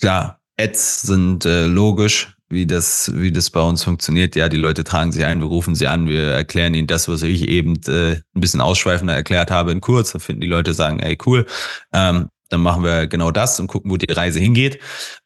[0.00, 4.36] klar, Ads sind äh, logisch, wie das, wie das bei uns funktioniert.
[4.36, 7.22] Ja, die Leute tragen sich ein, wir rufen sie an, wir erklären ihnen das, was
[7.22, 10.12] ich eben äh, ein bisschen ausschweifender erklärt habe in kurz.
[10.12, 11.46] Da finden die Leute sagen, ey, cool.
[11.92, 14.78] Ähm, dann machen wir genau das und gucken, wo die Reise hingeht.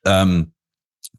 [0.04, 0.52] Ähm,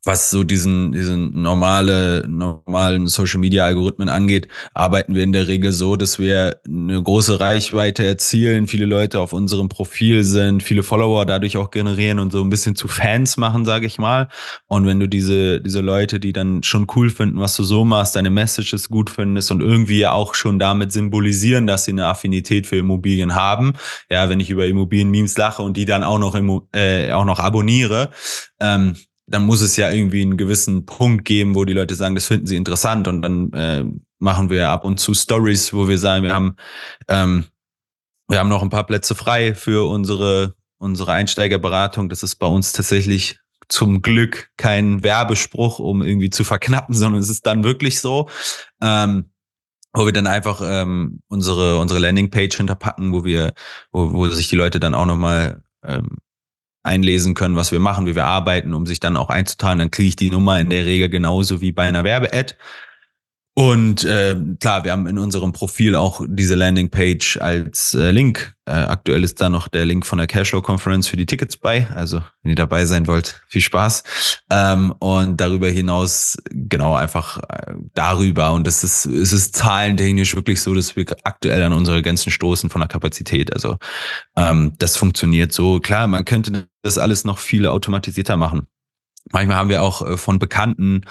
[0.07, 5.73] was so diesen, diesen normale, normalen Social Media Algorithmen angeht, arbeiten wir in der Regel
[5.73, 11.25] so, dass wir eine große Reichweite erzielen, viele Leute auf unserem Profil sind, viele Follower
[11.25, 14.29] dadurch auch generieren und so ein bisschen zu Fans machen, sage ich mal.
[14.67, 18.15] Und wenn du diese, diese Leute, die dann schon cool finden, was du so machst,
[18.15, 22.77] deine Messages gut findest und irgendwie auch schon damit symbolisieren, dass sie eine Affinität für
[22.77, 23.73] Immobilien haben.
[24.09, 26.33] Ja, wenn ich über Immobilien-Memes lache und die dann auch noch,
[26.73, 28.09] äh, auch noch abonniere,
[28.61, 28.95] ähm,
[29.27, 32.47] dann muss es ja irgendwie einen gewissen Punkt geben, wo die Leute sagen, das finden
[32.47, 33.83] sie interessant und dann äh,
[34.19, 36.55] machen wir ab und zu Stories, wo wir sagen, wir haben
[37.09, 37.45] ähm,
[38.29, 42.09] wir haben noch ein paar Plätze frei für unsere unsere Einsteigerberatung.
[42.09, 47.29] Das ist bei uns tatsächlich zum Glück kein Werbespruch, um irgendwie zu verknappen, sondern es
[47.29, 48.29] ist dann wirklich so.
[48.81, 49.31] Ähm,
[49.93, 53.53] wo wir dann einfach ähm, unsere unsere Landingpage hinterpacken, wo wir
[53.91, 56.17] wo, wo sich die Leute dann auch nochmal ähm,
[56.87, 59.79] einlesen können, was wir machen, wie wir arbeiten, um sich dann auch einzutragen.
[59.79, 62.55] Dann kriege ich die Nummer in der Regel genauso wie bei einer Werbe-Ad.
[63.57, 68.53] Und äh, klar, wir haben in unserem Profil auch diese Landingpage als äh, Link.
[68.67, 71.87] Äh, aktuell ist da noch der Link von der Cashflow Conference für die Tickets bei.
[71.95, 74.03] Also wenn ihr dabei sein wollt, viel Spaß.
[74.51, 78.51] Ähm, und darüber hinaus genau einfach äh, darüber.
[78.51, 82.69] Und das ist, es ist zahlentechnisch wirklich so, dass wir aktuell an unsere Grenzen stoßen
[82.69, 83.51] von der Kapazität.
[83.53, 83.77] Also
[84.35, 85.79] ähm, das funktioniert so.
[85.79, 88.67] Klar, man könnte das alles noch viel automatisierter machen.
[89.31, 91.01] Manchmal haben wir auch äh, von Bekannten,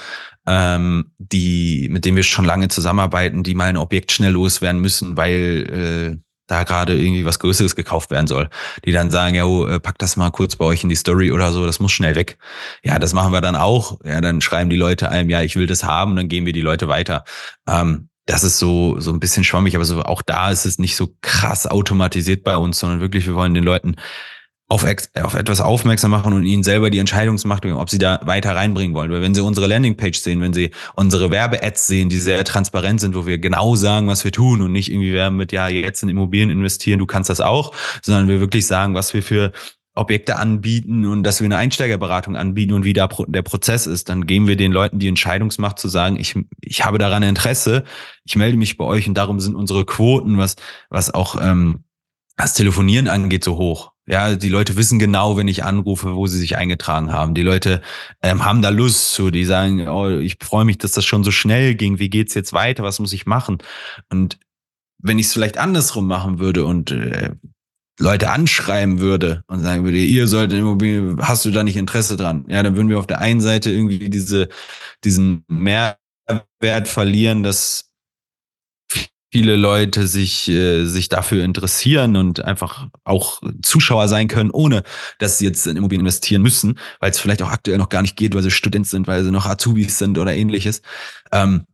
[0.47, 5.17] ähm, die, mit denen wir schon lange zusammenarbeiten, die mal ein Objekt schnell loswerden müssen,
[5.17, 8.49] weil äh, da gerade irgendwie was Größeres gekauft werden soll.
[8.85, 11.33] Die dann sagen, ja, oh, äh, pack das mal kurz bei euch in die Story
[11.33, 12.39] oder so, das muss schnell weg.
[12.85, 13.99] Ja, das machen wir dann auch.
[14.05, 16.61] Ja, dann schreiben die Leute einem, ja, ich will das haben, dann gehen wir die
[16.61, 17.25] Leute weiter.
[17.69, 20.97] Ähm, das ist so, so ein bisschen schwammig, aber so auch da ist es nicht
[20.97, 23.97] so krass automatisiert bei uns, sondern wirklich, wir wollen den Leuten
[24.69, 28.97] auf, auf etwas aufmerksam machen und ihnen selber die Entscheidungsmacht, ob sie da weiter reinbringen
[28.97, 29.13] wollen.
[29.13, 33.15] Weil wenn sie unsere Landingpage sehen, wenn sie unsere Werbe-Ads sehen, die sehr transparent sind,
[33.15, 36.09] wo wir genau sagen, was wir tun und nicht irgendwie werben mit, ja, jetzt in
[36.09, 39.53] Immobilien investieren, du kannst das auch, sondern wir wirklich sagen, was wir für
[39.95, 44.27] Objekte anbieten und dass wir eine Einsteigerberatung anbieten und wie da der Prozess ist, dann
[44.27, 47.85] geben wir den Leuten die Entscheidungsmacht zu sagen, ich, ich habe daran Interesse,
[48.25, 50.57] ich melde mich bei euch und darum sind unsere Quoten, was,
[50.91, 51.85] was auch ähm,
[52.37, 53.93] das Telefonieren angeht, so hoch.
[54.09, 57.35] Ja, die Leute wissen genau, wenn ich anrufe, wo sie sich eingetragen haben.
[57.35, 57.83] Die Leute
[58.23, 59.33] ähm, haben da Lust zu.
[59.33, 61.99] Die sagen, oh, ich freue mich, dass das schon so schnell ging.
[61.99, 62.85] Wie geht's jetzt weiter?
[62.85, 63.59] Was muss ich machen?
[64.09, 64.39] Und
[64.99, 67.33] wenn ich es vielleicht andersrum machen würde und äh,
[67.99, 72.45] Leute anschreiben würde und sagen würde, ihr solltet Immobilien, hast du da nicht Interesse dran?
[72.49, 74.49] Ja, dann würden wir auf der einen Seite irgendwie diese,
[75.03, 75.97] diesen Mehrwert
[76.87, 77.91] verlieren, dass
[79.37, 84.83] viele Leute sich, äh, sich dafür interessieren und einfach auch Zuschauer sein können, ohne
[85.19, 88.17] dass sie jetzt in Immobilien investieren müssen, weil es vielleicht auch aktuell noch gar nicht
[88.17, 90.81] geht, weil sie Student sind, weil sie noch Azubis sind oder ähnliches.
[91.33, 91.67] Ähm,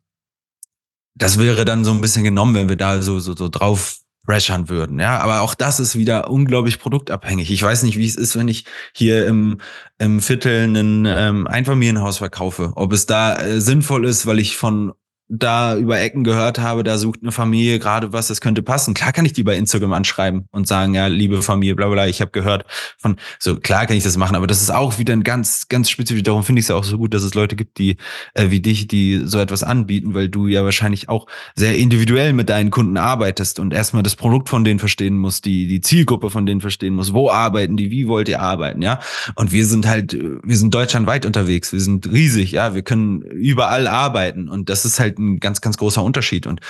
[1.14, 4.68] das wäre dann so ein bisschen genommen, wenn wir da so, so, so drauf pressern
[4.68, 4.98] würden.
[4.98, 7.48] Ja, aber auch das ist wieder unglaublich produktabhängig.
[7.52, 9.60] Ich weiß nicht, wie es ist, wenn ich hier im,
[9.98, 12.72] im Viertel ein ähm, Einfamilienhaus verkaufe.
[12.74, 14.94] Ob es da äh, sinnvoll ist, weil ich von
[15.34, 18.92] da über Ecken gehört habe, da sucht eine Familie gerade was, das könnte passen.
[18.92, 22.20] Klar kann ich die bei Instagram anschreiben und sagen, ja, liebe Familie, bla bla, ich
[22.20, 22.66] habe gehört
[22.98, 25.88] von, so klar kann ich das machen, aber das ist auch wieder ein ganz, ganz
[25.88, 26.22] spezifisch.
[26.22, 27.96] Darum finde ich es ja auch so gut, dass es Leute gibt, die
[28.34, 32.50] äh, wie dich, die so etwas anbieten, weil du ja wahrscheinlich auch sehr individuell mit
[32.50, 36.44] deinen Kunden arbeitest und erstmal das Produkt von denen verstehen musst, die, die Zielgruppe von
[36.44, 39.00] denen verstehen musst, wo arbeiten die, wie wollt ihr arbeiten, ja?
[39.36, 43.86] Und wir sind halt, wir sind deutschlandweit unterwegs, wir sind riesig, ja, wir können überall
[43.86, 46.46] arbeiten und das ist halt ein ganz, ganz großer Unterschied.
[46.46, 46.60] Und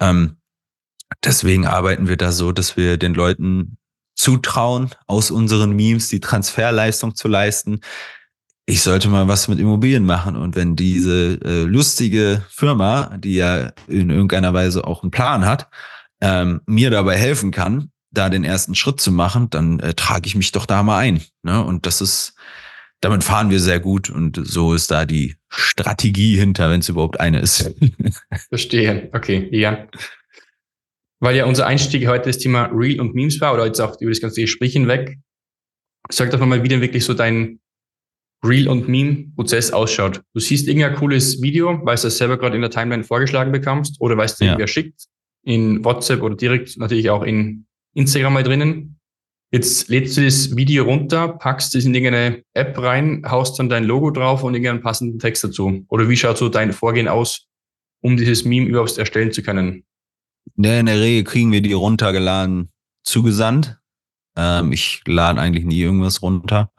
[0.00, 0.36] ähm,
[1.24, 3.78] deswegen arbeiten wir da so, dass wir den Leuten
[4.14, 7.80] zutrauen, aus unseren Memes die Transferleistung zu leisten.
[8.66, 10.36] Ich sollte mal was mit Immobilien machen.
[10.36, 15.68] Und wenn diese äh, lustige Firma, die ja in irgendeiner Weise auch einen Plan hat,
[16.20, 20.34] ähm, mir dabei helfen kann, da den ersten Schritt zu machen, dann äh, trage ich
[20.34, 21.22] mich doch da mal ein.
[21.42, 21.64] Ne?
[21.64, 22.34] Und das ist,
[23.00, 27.18] damit fahren wir sehr gut und so ist da die Strategie hinter, wenn es überhaupt
[27.18, 27.74] eine ist.
[28.48, 29.08] Verstehe.
[29.12, 29.86] Okay, ja.
[31.18, 34.10] Weil ja unser Einstieg heute das Thema Real und Memes war oder jetzt auch über
[34.10, 35.18] das ganze Gespräch hinweg.
[36.10, 37.60] Sag doch mal, wie denn wirklich so dein
[38.44, 40.22] Real und Meme-Prozess ausschaut.
[40.32, 44.00] Du siehst irgendein cooles Video, weil du das selber gerade in der Timeline vorgeschlagen bekommst
[44.00, 44.58] oder weißt du, ja.
[44.58, 45.06] wer schickt
[45.42, 48.99] in WhatsApp oder direkt natürlich auch in Instagram mal drinnen
[49.52, 53.84] Jetzt lädst du das Video runter, packst es in irgendeine App rein, haust dann dein
[53.84, 55.84] Logo drauf und irgendeinen passenden Text dazu.
[55.88, 57.48] Oder wie schaut so dein Vorgehen aus,
[58.00, 59.84] um dieses Meme überhaupt erstellen zu können?
[60.56, 62.70] Ja, in der Regel kriegen wir die runtergeladen
[63.02, 63.76] zugesandt.
[64.36, 66.70] Ähm, ich lade eigentlich nie irgendwas runter.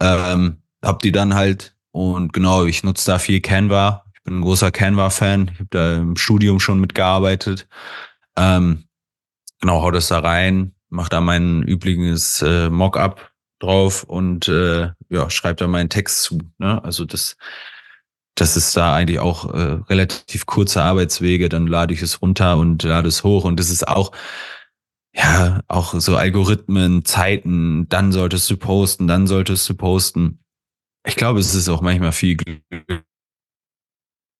[0.00, 4.04] Ähm, hab die dann halt und genau, ich nutze da viel Canva.
[4.14, 5.50] Ich bin ein großer Canva-Fan.
[5.52, 7.68] Ich habe da im Studium schon mitgearbeitet.
[8.36, 8.84] Ähm,
[9.60, 15.30] genau, hau das da rein, mache da mein übliches äh, Mockup drauf und äh, ja,
[15.30, 16.38] schreibe da meinen Text zu.
[16.58, 16.82] Ne?
[16.84, 17.36] Also das,
[18.34, 21.48] das ist da eigentlich auch äh, relativ kurze Arbeitswege.
[21.48, 23.44] Dann lade ich es runter und lade es hoch.
[23.44, 24.12] Und das ist auch,
[25.14, 30.40] ja, auch so Algorithmen, Zeiten, dann solltest du posten, dann solltest du posten.
[31.06, 32.62] Ich glaube, es ist auch manchmal viel Glück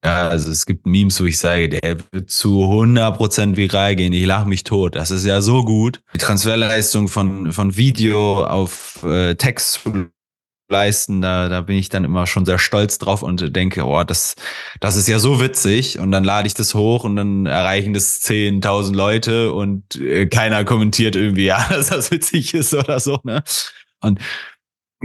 [0.05, 4.13] ja, also es gibt Memes, wo ich sage, der wird zu 100% viral gehen.
[4.13, 4.97] Ich lache mich tot.
[4.97, 6.03] Das ist ja so gut.
[6.15, 10.11] Die Transferleistung von, von Video auf äh, Text zu
[10.73, 14.35] leisten, da, da bin ich dann immer schon sehr stolz drauf und denke, oh, das,
[14.81, 16.01] das ist ja so witzig.
[16.01, 20.65] Und dann lade ich das hoch und dann erreichen das 10.000 Leute und äh, keiner
[20.65, 23.21] kommentiert irgendwie, ja, dass das witzig ist oder so.
[23.23, 23.45] Ne?
[24.01, 24.19] Und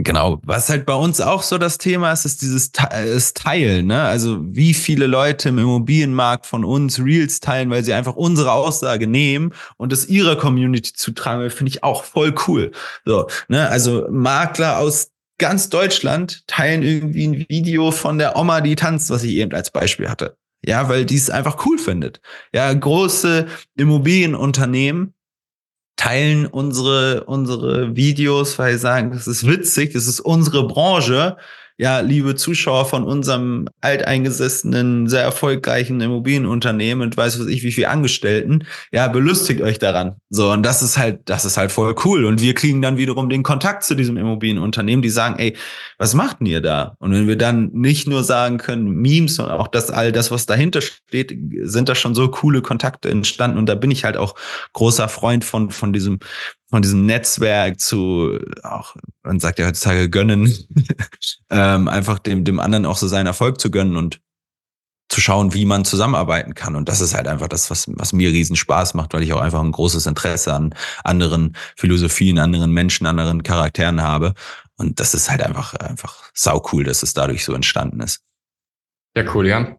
[0.00, 2.70] Genau, was halt bei uns auch so das Thema ist, ist dieses
[3.04, 3.88] ist Teilen.
[3.88, 4.00] Ne?
[4.00, 9.08] Also wie viele Leute im Immobilienmarkt von uns Reels teilen, weil sie einfach unsere Aussage
[9.08, 12.70] nehmen und es ihrer Community zutragen, finde ich auch voll cool.
[13.04, 13.68] So, ne?
[13.68, 19.24] Also Makler aus ganz Deutschland teilen irgendwie ein Video von der Oma, die tanzt, was
[19.24, 20.36] ich eben als Beispiel hatte.
[20.64, 22.20] Ja, weil die es einfach cool findet.
[22.52, 23.46] Ja, große
[23.76, 25.14] Immobilienunternehmen
[25.98, 31.36] teilen unsere, unsere Videos, weil sie sagen, das ist witzig, das ist unsere Branche
[31.80, 37.86] ja, liebe Zuschauer von unserem alteingesessenen, sehr erfolgreichen Immobilienunternehmen und weiß was ich, wie viel
[37.86, 40.16] Angestellten, ja, belustigt euch daran.
[40.28, 42.24] So, und das ist halt, das ist halt voll cool.
[42.24, 45.56] Und wir kriegen dann wiederum den Kontakt zu diesem Immobilienunternehmen, die sagen, ey,
[45.98, 46.96] was macht denn ihr da?
[46.98, 50.46] Und wenn wir dann nicht nur sagen können, Memes, sondern auch das, all das, was
[50.46, 53.56] dahinter steht, sind da schon so coole Kontakte entstanden.
[53.56, 54.34] Und da bin ich halt auch
[54.72, 56.18] großer Freund von, von diesem,
[56.70, 60.52] von diesem Netzwerk zu, auch, man sagt ja heutzutage gönnen,
[61.50, 64.20] ähm, einfach dem, dem anderen auch so seinen Erfolg zu gönnen und
[65.08, 66.76] zu schauen, wie man zusammenarbeiten kann.
[66.76, 69.40] Und das ist halt einfach das, was, was mir riesen Spaß macht, weil ich auch
[69.40, 74.34] einfach ein großes Interesse an anderen Philosophien, anderen Menschen, anderen Charakteren habe.
[74.76, 78.22] Und das ist halt einfach, einfach sau cool, dass es dadurch so entstanden ist.
[79.16, 79.76] Ja, cool, ja.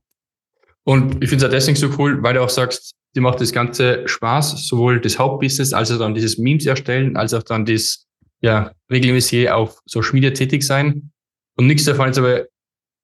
[0.83, 3.51] Und ich finde es auch deswegen so cool, weil du auch sagst, dir macht das
[3.51, 8.07] Ganze Spaß, sowohl das Hauptbusiness, als auch dann dieses Memes erstellen, als auch dann das
[8.41, 11.11] ja, regelmäßig auf Social Media tätig sein.
[11.55, 12.45] Und nichts davon jetzt aber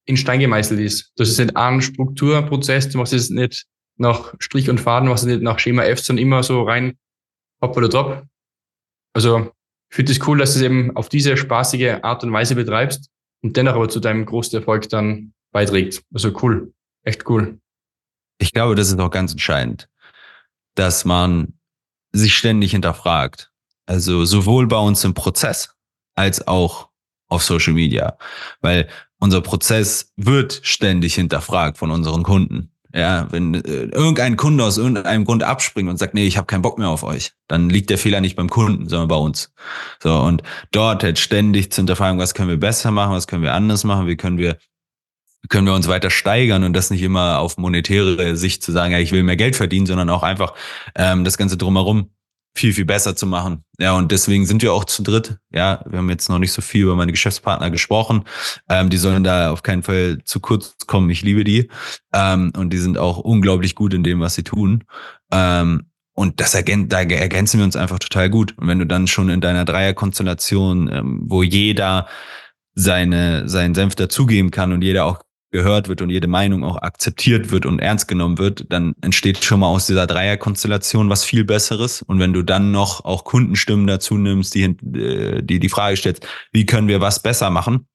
[0.06, 1.12] in Stein gemeißelt ist.
[1.16, 3.66] Das ist nicht ein Strukturprozess, du machst es nicht
[3.98, 6.98] nach Strich und Faden, machst es nicht nach Schema F, sondern immer so rein
[7.62, 8.24] hopp oder top.
[9.14, 9.52] Also
[9.90, 13.10] ich finde es cool, dass du es eben auf diese spaßige Art und Weise betreibst
[13.42, 16.04] und dennoch aber zu deinem großen Erfolg dann beiträgt.
[16.14, 17.60] Also cool, echt cool.
[18.38, 19.88] Ich glaube, das ist auch ganz entscheidend
[20.76, 21.54] dass man
[22.12, 23.52] sich ständig hinterfragt.
[23.86, 25.76] Also sowohl bei uns im Prozess
[26.16, 26.90] als auch
[27.28, 28.18] auf Social Media,
[28.62, 28.88] weil
[29.20, 32.72] unser Prozess wird ständig hinterfragt von unseren Kunden.
[32.94, 36.62] Ja, wenn äh, irgendein Kunde aus irgendeinem Grund abspringt und sagt, nee, ich habe keinen
[36.62, 39.54] Bock mehr auf euch, dann liegt der Fehler nicht beim Kunden, sondern bei uns.
[40.02, 43.54] So und dort halt ständig zu hinterfragen, was können wir besser machen, was können wir
[43.54, 44.58] anders machen, wie können wir
[45.50, 49.00] können wir uns weiter steigern und das nicht immer auf monetäre Sicht zu sagen, ja,
[49.00, 50.54] ich will mehr Geld verdienen, sondern auch einfach
[50.96, 52.10] ähm, das Ganze drumherum
[52.58, 53.64] viel, viel besser zu machen.
[53.80, 55.38] Ja, und deswegen sind wir auch zu dritt.
[55.52, 58.24] Ja, wir haben jetzt noch nicht so viel über meine Geschäftspartner gesprochen.
[58.70, 61.10] Ähm, die sollen da auf keinen Fall zu kurz kommen.
[61.10, 61.70] Ich liebe die.
[62.14, 64.86] Ähm, und die sind auch unglaublich gut in dem, was sie tun.
[65.32, 68.58] Ähm, und das ergän da ergänzen wir uns einfach total gut.
[68.58, 72.08] Und wenn du dann schon in deiner Dreierkonstellation, ähm, wo jeder
[72.74, 75.20] seine, seinen Senf dazugeben kann und jeder auch
[75.52, 79.62] gehört wird und jede Meinung auch akzeptiert wird und ernst genommen wird, dann entsteht schon
[79.62, 82.02] mal aus dieser Dreierkonstellation was viel Besseres.
[82.02, 86.28] Und wenn du dann noch auch Kundenstimmen dazu nimmst, die äh, die, die Frage stellst,
[86.52, 87.88] wie können wir was besser machen,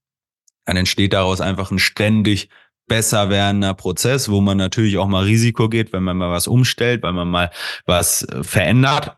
[0.64, 2.48] dann entsteht daraus einfach ein ständig
[2.86, 7.02] besser werdender Prozess, wo man natürlich auch mal Risiko geht, wenn man mal was umstellt,
[7.02, 7.50] weil man mal
[7.86, 9.16] was äh, verändert.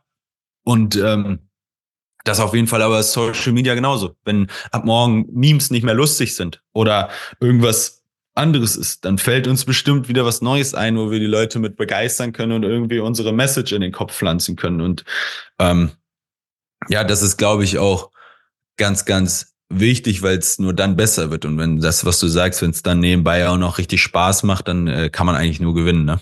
[0.65, 1.49] Und ähm,
[2.25, 4.15] das auf jeden Fall aber Social Media genauso.
[4.25, 7.11] Wenn ab morgen Memes nicht mehr lustig sind oder
[7.41, 8.02] irgendwas
[8.35, 11.77] anderes ist, dann fällt uns bestimmt wieder was Neues ein, wo wir die Leute mit
[11.77, 14.81] begeistern können und irgendwie unsere Message in den Kopf pflanzen können.
[14.81, 15.05] Und
[15.59, 15.91] ähm,
[16.89, 18.11] ja, das ist, glaube ich, auch
[18.77, 21.45] ganz, ganz wichtig, weil es nur dann besser wird.
[21.45, 24.69] Und wenn das, was du sagst, wenn es dann nebenbei auch noch richtig Spaß macht,
[24.69, 26.05] dann äh, kann man eigentlich nur gewinnen.
[26.05, 26.21] Ne?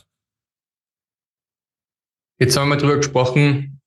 [2.39, 3.81] Jetzt haben wir mal drüber gesprochen,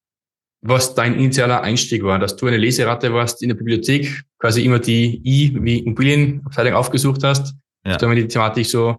[0.62, 4.80] was dein initialer Einstieg war, dass du eine Leseratte warst in der Bibliothek, quasi immer
[4.80, 7.54] die I wie Immobilienabteilung aufgesucht hast
[7.86, 7.98] ja.
[7.98, 8.98] du die Thematik so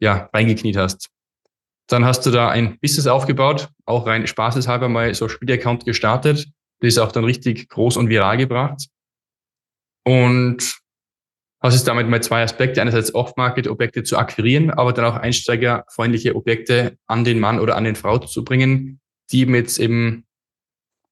[0.00, 1.10] ja, reingekniet hast.
[1.86, 6.46] Dann hast du da ein Business aufgebaut, auch rein spaßeshalber mal so Spielaccount gestartet.
[6.80, 8.88] Das ist auch dann richtig groß und viral gebracht.
[10.04, 10.78] Und
[11.60, 12.80] hast es damit mal zwei Aspekte.
[12.80, 17.96] Einerseits Off-Market-Objekte zu akquirieren, aber dann auch einsteigerfreundliche Objekte an den Mann oder an den
[17.96, 19.00] Frau zu bringen,
[19.30, 20.26] die eben jetzt eben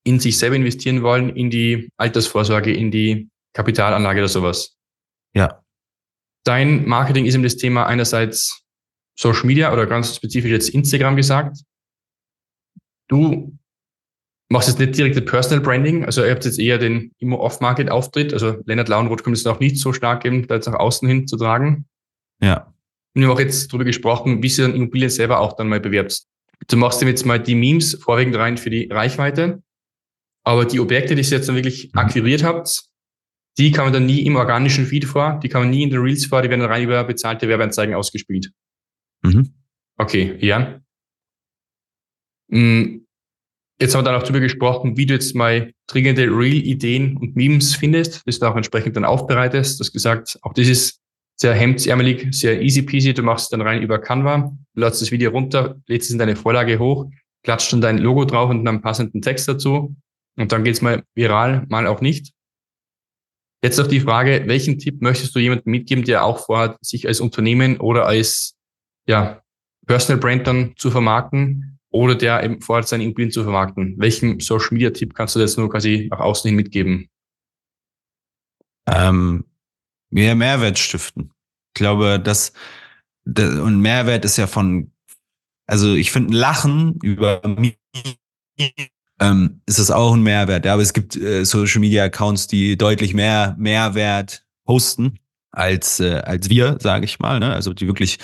[0.05, 4.77] in sich selber investieren wollen, in die Altersvorsorge, in die Kapitalanlage oder sowas.
[5.35, 5.62] Ja.
[6.45, 8.63] Dein Marketing ist eben das Thema einerseits
[9.19, 11.59] Social Media oder ganz spezifisch jetzt Instagram gesagt.
[13.09, 13.57] Du
[14.49, 18.33] machst jetzt nicht direkt das Personal Branding, also ihr habt jetzt eher den immer Off-Market-Auftritt,
[18.33, 21.27] also Leonard Lauenroth kommt es noch nicht so stark eben da jetzt nach außen hin
[21.27, 21.87] zu tragen.
[22.41, 22.73] Ja.
[23.15, 25.81] Und wir haben auch jetzt darüber gesprochen, wie sie dann Immobilien selber auch dann mal
[25.81, 26.29] bewerbst.
[26.69, 29.63] Du machst jetzt mal die Memes vorwiegend rein für die Reichweite,
[30.45, 32.85] aber die Objekte, die ihr jetzt dann wirklich akquiriert habt,
[33.59, 36.01] die kann man dann nie im organischen Feed vor, die kann man nie in den
[36.01, 38.51] Reels vor, die werden rein über bezahlte Werbeanzeigen ausgespielt.
[39.23, 39.53] Mhm.
[39.99, 40.81] Okay, ja.
[42.51, 43.03] Hm,
[43.83, 47.75] Jetzt haben wir dann auch darüber gesprochen, wie du jetzt mal dringende Real-Ideen und Memes
[47.75, 49.81] findest, das du auch entsprechend dann aufbereitest.
[49.81, 51.01] Du hast gesagt, auch das ist
[51.35, 53.13] sehr hemdsärmelig, sehr easy peasy.
[53.13, 56.37] Du machst es dann rein über Canva, lädst das Video runter, lädst es in deine
[56.37, 57.11] Vorlage hoch,
[57.43, 59.97] klatscht dann dein Logo drauf und einen passenden Text dazu.
[60.37, 62.33] Und dann geht's mal viral, mal auch nicht.
[63.63, 67.21] Jetzt noch die Frage, welchen Tipp möchtest du jemandem mitgeben, der auch vorhat, sich als
[67.21, 68.57] Unternehmen oder als
[69.07, 69.41] ja,
[69.87, 73.95] Personal Brand dann zu vermarkten oder der eben vorhat, seine Immobilien zu vermarkten?
[73.99, 77.09] Welchen Social Media Tipp kannst du jetzt nur quasi nach außen hin mitgeben?
[78.87, 79.45] Ähm,
[80.11, 81.33] mehr Mehrwert stiften.
[81.69, 82.53] Ich glaube, dass,
[83.25, 84.91] dass und Mehrwert ist ja von,
[85.67, 87.41] also ich finde Lachen über
[89.23, 90.65] ähm, ist das auch ein Mehrwert.
[90.65, 95.19] Ja, aber es gibt äh, Social Media Accounts, die deutlich mehr Mehrwert posten
[95.53, 97.39] als äh, als wir, sage ich mal.
[97.39, 97.53] Ne?
[97.53, 98.19] Also die wirklich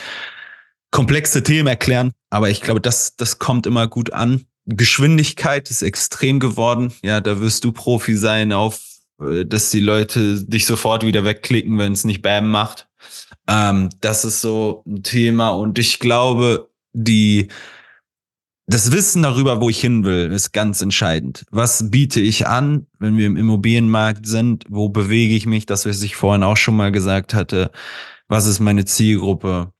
[0.90, 2.12] komplexe Themen erklären.
[2.30, 4.44] Aber ich glaube, das das kommt immer gut an.
[4.66, 6.92] Geschwindigkeit ist extrem geworden.
[7.03, 8.80] Ja, da wirst du Profi sein auf,
[9.20, 12.88] äh, dass die Leute dich sofort wieder wegklicken, wenn es nicht Bam macht.
[13.46, 15.51] Ähm, das ist so ein Thema.
[15.51, 17.49] Und ich glaube, die
[18.70, 21.46] das Wissen darüber, wo ich hin will, ist ganz entscheidend.
[21.50, 24.66] Was biete ich an, wenn wir im Immobilienmarkt sind?
[24.68, 25.64] Wo bewege ich mich?
[25.64, 27.70] Das, was ich vorhin auch schon mal gesagt hatte.
[28.28, 29.72] Was ist meine Zielgruppe?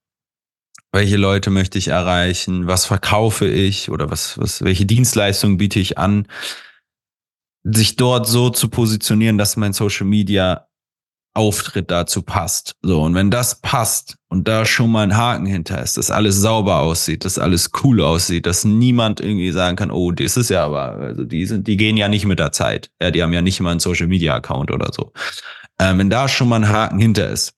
[0.91, 2.67] Welche Leute möchte ich erreichen?
[2.67, 3.91] Was verkaufe ich?
[3.91, 6.27] Oder was, was, welche Dienstleistungen biete ich an?
[7.65, 10.68] Sich dort so zu positionieren, dass mein Social Media
[11.39, 12.75] Auftritt dazu passt.
[12.83, 16.35] So, und wenn das passt und da schon mal ein Haken hinter ist, dass alles
[16.37, 20.65] sauber aussieht, dass alles cool aussieht, dass niemand irgendwie sagen kann, oh, das ist ja
[20.65, 22.91] aber, also die sind, die gehen ja nicht mit der Zeit.
[23.01, 25.13] Ja, die haben ja nicht mal einen Social Media Account oder so.
[25.79, 27.55] Ähm, wenn da schon mal ein Haken hinter ist,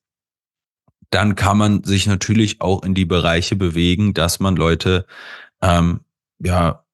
[1.09, 5.07] dann kann man sich natürlich auch in die Bereiche bewegen, dass man Leute
[5.63, 6.01] ähm,
[6.39, 6.85] ja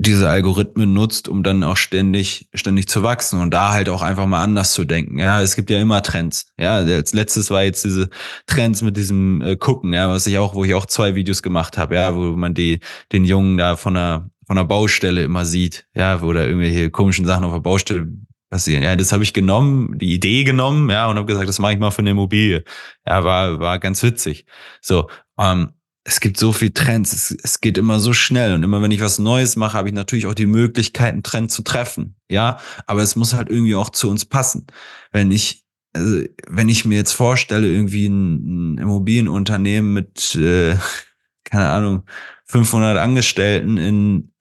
[0.00, 4.26] diese Algorithmen nutzt, um dann auch ständig, ständig zu wachsen und da halt auch einfach
[4.26, 5.18] mal anders zu denken.
[5.18, 6.46] Ja, es gibt ja immer Trends.
[6.56, 8.08] Ja, als letztes war jetzt diese
[8.46, 11.76] Trends mit diesem äh, Gucken, ja, was ich auch, wo ich auch zwei Videos gemacht
[11.76, 12.78] habe, ja, wo man die,
[13.10, 17.26] den Jungen da von der, von der Baustelle immer sieht, ja, wo da irgendwelche komischen
[17.26, 18.06] Sachen auf der Baustelle
[18.50, 18.84] passieren.
[18.84, 21.78] Ja, das habe ich genommen, die Idee genommen, ja, und habe gesagt, das mache ich
[21.80, 22.62] mal für eine Immobilie.
[23.04, 24.46] Ja, war, war ganz witzig.
[24.80, 25.70] So, ähm,
[26.08, 29.00] es gibt so viel Trends, es, es geht immer so schnell und immer wenn ich
[29.00, 32.16] was Neues mache, habe ich natürlich auch die Möglichkeit, einen Trend zu treffen.
[32.30, 34.66] Ja, aber es muss halt irgendwie auch zu uns passen.
[35.12, 40.76] Wenn ich also wenn ich mir jetzt vorstelle, irgendwie ein, ein Immobilienunternehmen mit, äh,
[41.44, 42.02] keine Ahnung,
[42.46, 44.32] 500 Angestellten in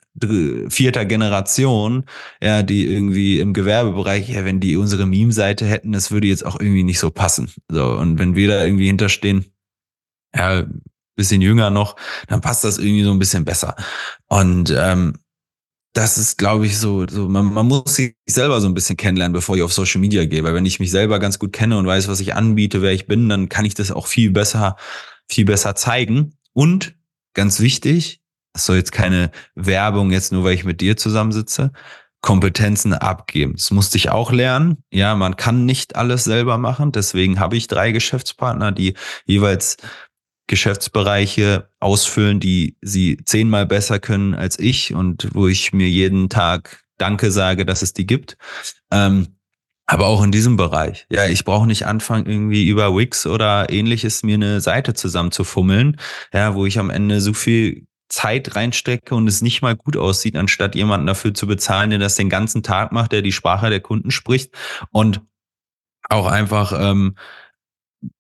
[0.70, 2.05] vierter Generation,
[2.41, 6.59] ja, die irgendwie im Gewerbebereich, ja, wenn die unsere Meme-Seite hätten, das würde jetzt auch
[6.59, 7.51] irgendwie nicht so passen.
[7.70, 9.45] So, und wenn wir da irgendwie hinterstehen,
[10.36, 10.65] ja,
[11.18, 11.97] bisschen jünger noch,
[12.28, 13.76] dann passt das irgendwie so ein bisschen besser.
[14.28, 15.15] Und ähm,
[15.97, 19.34] das ist, glaube ich, so, so man, man muss sich selber so ein bisschen kennenlernen,
[19.34, 20.43] bevor ich auf Social Media gehe.
[20.43, 23.07] Weil wenn ich mich selber ganz gut kenne und weiß, was ich anbiete, wer ich
[23.07, 24.78] bin, dann kann ich das auch viel besser,
[25.28, 26.36] viel besser zeigen.
[26.53, 26.95] Und
[27.34, 28.22] ganz wichtig,
[28.53, 31.72] das soll jetzt keine Werbung jetzt nur, weil ich mit dir zusammensitze,
[32.22, 33.53] Kompetenzen abgeben.
[33.53, 34.84] Das musste ich auch lernen.
[34.91, 36.91] Ja, man kann nicht alles selber machen.
[36.91, 38.95] Deswegen habe ich drei Geschäftspartner, die
[39.26, 39.78] jeweils
[40.48, 46.84] Geschäftsbereiche ausfüllen, die sie zehnmal besser können als ich und wo ich mir jeden Tag
[46.98, 48.38] Danke sage, dass es die gibt.
[48.91, 49.38] Ähm,
[49.86, 51.06] aber auch in diesem Bereich.
[51.10, 55.98] Ja, ich brauche nicht anfangen, irgendwie über Wix oder ähnliches mir eine Seite zusammenzufummeln,
[56.34, 60.36] ja, wo ich am Ende so viel Zeit reinstecke und es nicht mal gut aussieht,
[60.36, 63.80] anstatt jemanden dafür zu bezahlen, der das den ganzen Tag macht, der die Sprache der
[63.80, 64.54] Kunden spricht
[64.91, 65.22] und
[66.10, 67.16] auch einfach ähm,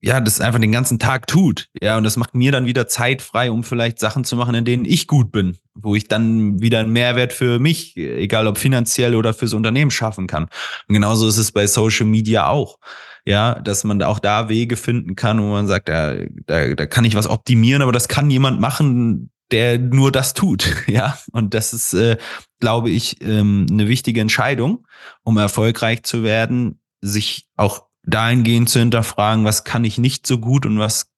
[0.01, 1.67] ja, das einfach den ganzen Tag tut.
[1.81, 4.65] Ja, und das macht mir dann wieder Zeit frei, um vielleicht Sachen zu machen, in
[4.65, 9.15] denen ich gut bin, wo ich dann wieder einen Mehrwert für mich, egal ob finanziell
[9.15, 10.45] oder fürs Unternehmen schaffen kann.
[10.87, 12.79] Und genauso ist es bei Social Media auch.
[13.25, 16.15] Ja, dass man auch da Wege finden kann, wo man sagt, ja,
[16.45, 20.73] da, da kann ich was optimieren, aber das kann jemand machen, der nur das tut.
[20.87, 22.17] Ja, und das ist, äh,
[22.61, 24.87] glaube ich, ähm, eine wichtige Entscheidung,
[25.23, 30.65] um erfolgreich zu werden, sich auch dahingehend zu hinterfragen, was kann ich nicht so gut
[30.65, 31.11] und was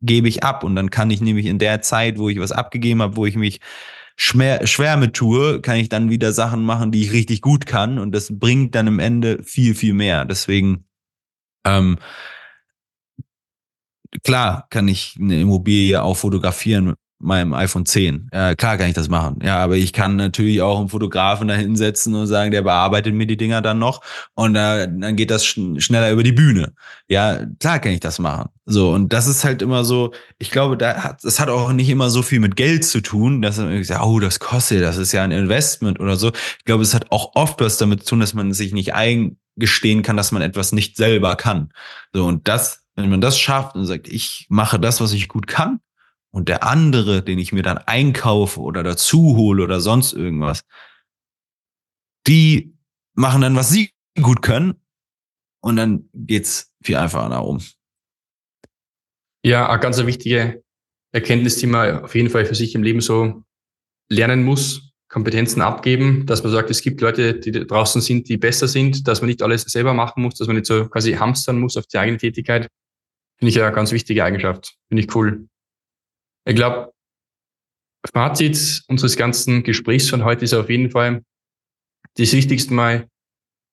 [0.00, 0.64] gebe ich ab.
[0.64, 3.36] Und dann kann ich nämlich in der Zeit, wo ich was abgegeben habe, wo ich
[3.36, 3.60] mich
[4.16, 7.98] schwer, mit tue, kann ich dann wieder Sachen machen, die ich richtig gut kann.
[7.98, 10.24] Und das bringt dann im Ende viel, viel mehr.
[10.24, 10.86] Deswegen,
[11.66, 11.98] ähm,
[14.22, 18.28] klar kann ich eine Immobilie auch fotografieren meinem iPhone 10.
[18.32, 19.38] Ja, klar kann ich das machen.
[19.42, 23.26] Ja, aber ich kann natürlich auch einen Fotografen da hinsetzen und sagen, der bearbeitet mir
[23.26, 24.02] die Dinger dann noch
[24.34, 26.74] und äh, dann geht das schn schneller über die Bühne.
[27.08, 28.50] Ja, klar kann ich das machen.
[28.66, 31.88] So, und das ist halt immer so, ich glaube, da hat, es hat auch nicht
[31.88, 35.12] immer so viel mit Geld zu tun, dass man sagt, oh, das kostet, das ist
[35.12, 36.32] ja ein Investment oder so.
[36.58, 40.02] Ich glaube, es hat auch oft was damit zu tun, dass man sich nicht eingestehen
[40.02, 41.70] kann, dass man etwas nicht selber kann.
[42.12, 45.46] So, und das, wenn man das schafft und sagt, ich mache das, was ich gut
[45.46, 45.80] kann,
[46.36, 50.64] und der andere, den ich mir dann einkaufe oder dazu hole oder sonst irgendwas,
[52.26, 52.76] die
[53.14, 54.74] machen dann, was sie gut können,
[55.62, 57.64] und dann geht's viel einfacher nach oben.
[59.42, 60.62] Ja, eine ganz wichtige
[61.10, 63.42] Erkenntnis, die man auf jeden Fall für sich im Leben so
[64.10, 68.68] lernen muss, Kompetenzen abgeben, dass man sagt, es gibt Leute, die draußen sind, die besser
[68.68, 71.78] sind, dass man nicht alles selber machen muss, dass man nicht so quasi hamstern muss
[71.78, 72.68] auf die eigene Tätigkeit.
[73.38, 74.76] Finde ich eine ganz wichtige Eigenschaft.
[74.88, 75.48] Finde ich cool.
[76.46, 76.92] Ich glaube,
[78.12, 81.22] Fazit unseres ganzen Gesprächs von heute ist auf jeden Fall
[82.16, 83.08] das Wichtigste mal,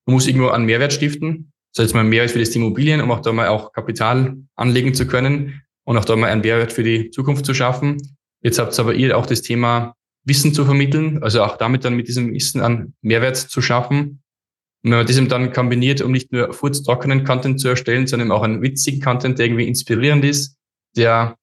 [0.06, 1.52] man muss irgendwo einen Mehrwert stiften.
[1.72, 5.06] Das heißt mal Mehrwert für das Immobilien, um auch da mal auch Kapital anlegen zu
[5.06, 8.16] können und auch da mal einen Mehrwert für die Zukunft zu schaffen.
[8.42, 9.94] Jetzt habt aber ihr auch das Thema
[10.24, 14.22] Wissen zu vermitteln, also auch damit dann mit diesem Wissen an Mehrwert zu schaffen.
[14.82, 18.42] Und wenn man diesem dann kombiniert, um nicht nur furztrockenen Content zu erstellen, sondern auch
[18.42, 20.56] einen witzigen Content, der irgendwie inspirierend ist,
[20.96, 21.36] der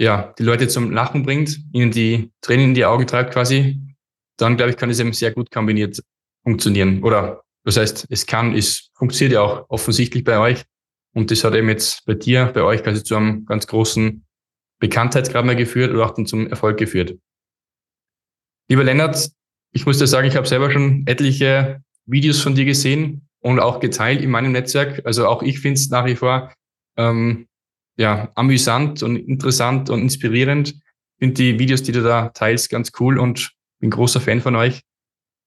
[0.00, 3.78] ja die Leute zum Lachen bringt, ihnen die Tränen in die Augen treibt quasi,
[4.36, 6.02] dann glaube ich, kann es eben sehr gut kombiniert
[6.42, 7.02] funktionieren.
[7.04, 10.64] Oder das heißt, es kann, es funktioniert ja auch offensichtlich bei euch.
[11.12, 14.24] Und das hat eben jetzt bei dir, bei euch quasi zu einem ganz großen
[14.78, 17.18] Bekanntheitsgrad mehr geführt oder auch dann zum Erfolg geführt.
[18.68, 19.30] Lieber Lennart,
[19.72, 23.80] ich muss dir sagen, ich habe selber schon etliche Videos von dir gesehen und auch
[23.80, 25.02] geteilt in meinem Netzwerk.
[25.04, 26.54] Also auch ich finde es nach wie vor
[26.96, 27.48] ähm,
[28.00, 30.74] ja, amüsant und interessant und inspirierend.
[31.18, 34.80] Finde die Videos, die du da teilst, ganz cool und bin großer Fan von euch.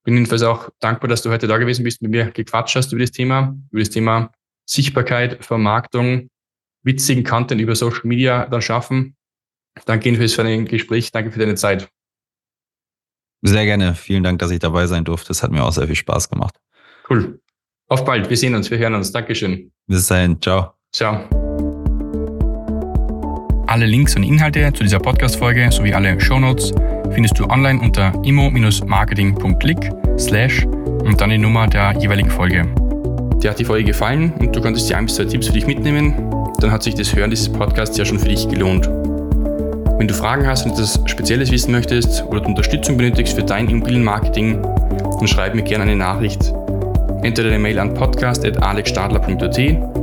[0.04, 3.02] Bin jedenfalls auch dankbar, dass du heute da gewesen bist, mit mir gequatscht hast über
[3.02, 4.32] das Thema, über das Thema
[4.70, 6.30] Sichtbarkeit, Vermarktung,
[6.84, 9.16] witzigen Content über Social Media dann schaffen.
[9.86, 11.12] Danke Ihnen fürs für ein Gespräch.
[11.12, 11.90] Danke für deine Zeit.
[13.42, 13.96] Sehr gerne.
[13.96, 15.32] Vielen Dank, dass ich dabei sein durfte.
[15.32, 16.56] Es hat mir auch sehr viel Spaß gemacht.
[17.10, 17.42] Cool.
[17.88, 18.30] Auf bald.
[18.30, 18.70] Wir sehen uns.
[18.70, 19.12] Wir hören uns.
[19.12, 19.72] Dankeschön.
[19.88, 20.40] Bis dahin.
[20.40, 20.76] Ciao.
[20.92, 21.43] Ciao.
[23.68, 26.74] Alle Links und Inhalte zu dieser Podcast-Folge sowie alle Shownotes
[27.12, 32.66] findest du online unter imo-marketing.click slash und dann die Nummer der jeweiligen Folge.
[33.42, 35.66] Dir hat die Folge gefallen und du konntest dir ein bis zwei Tipps für dich
[35.66, 36.14] mitnehmen,
[36.60, 38.90] dann hat sich das Hören dieses Podcasts ja schon für dich gelohnt.
[39.98, 44.62] Wenn du Fragen hast und etwas Spezielles wissen möchtest oder Unterstützung benötigst für dein Immobilienmarketing,
[44.62, 46.54] dann schreib mir gerne eine Nachricht.
[47.22, 50.03] Entweder eine Mail an podcast.alexstadler.at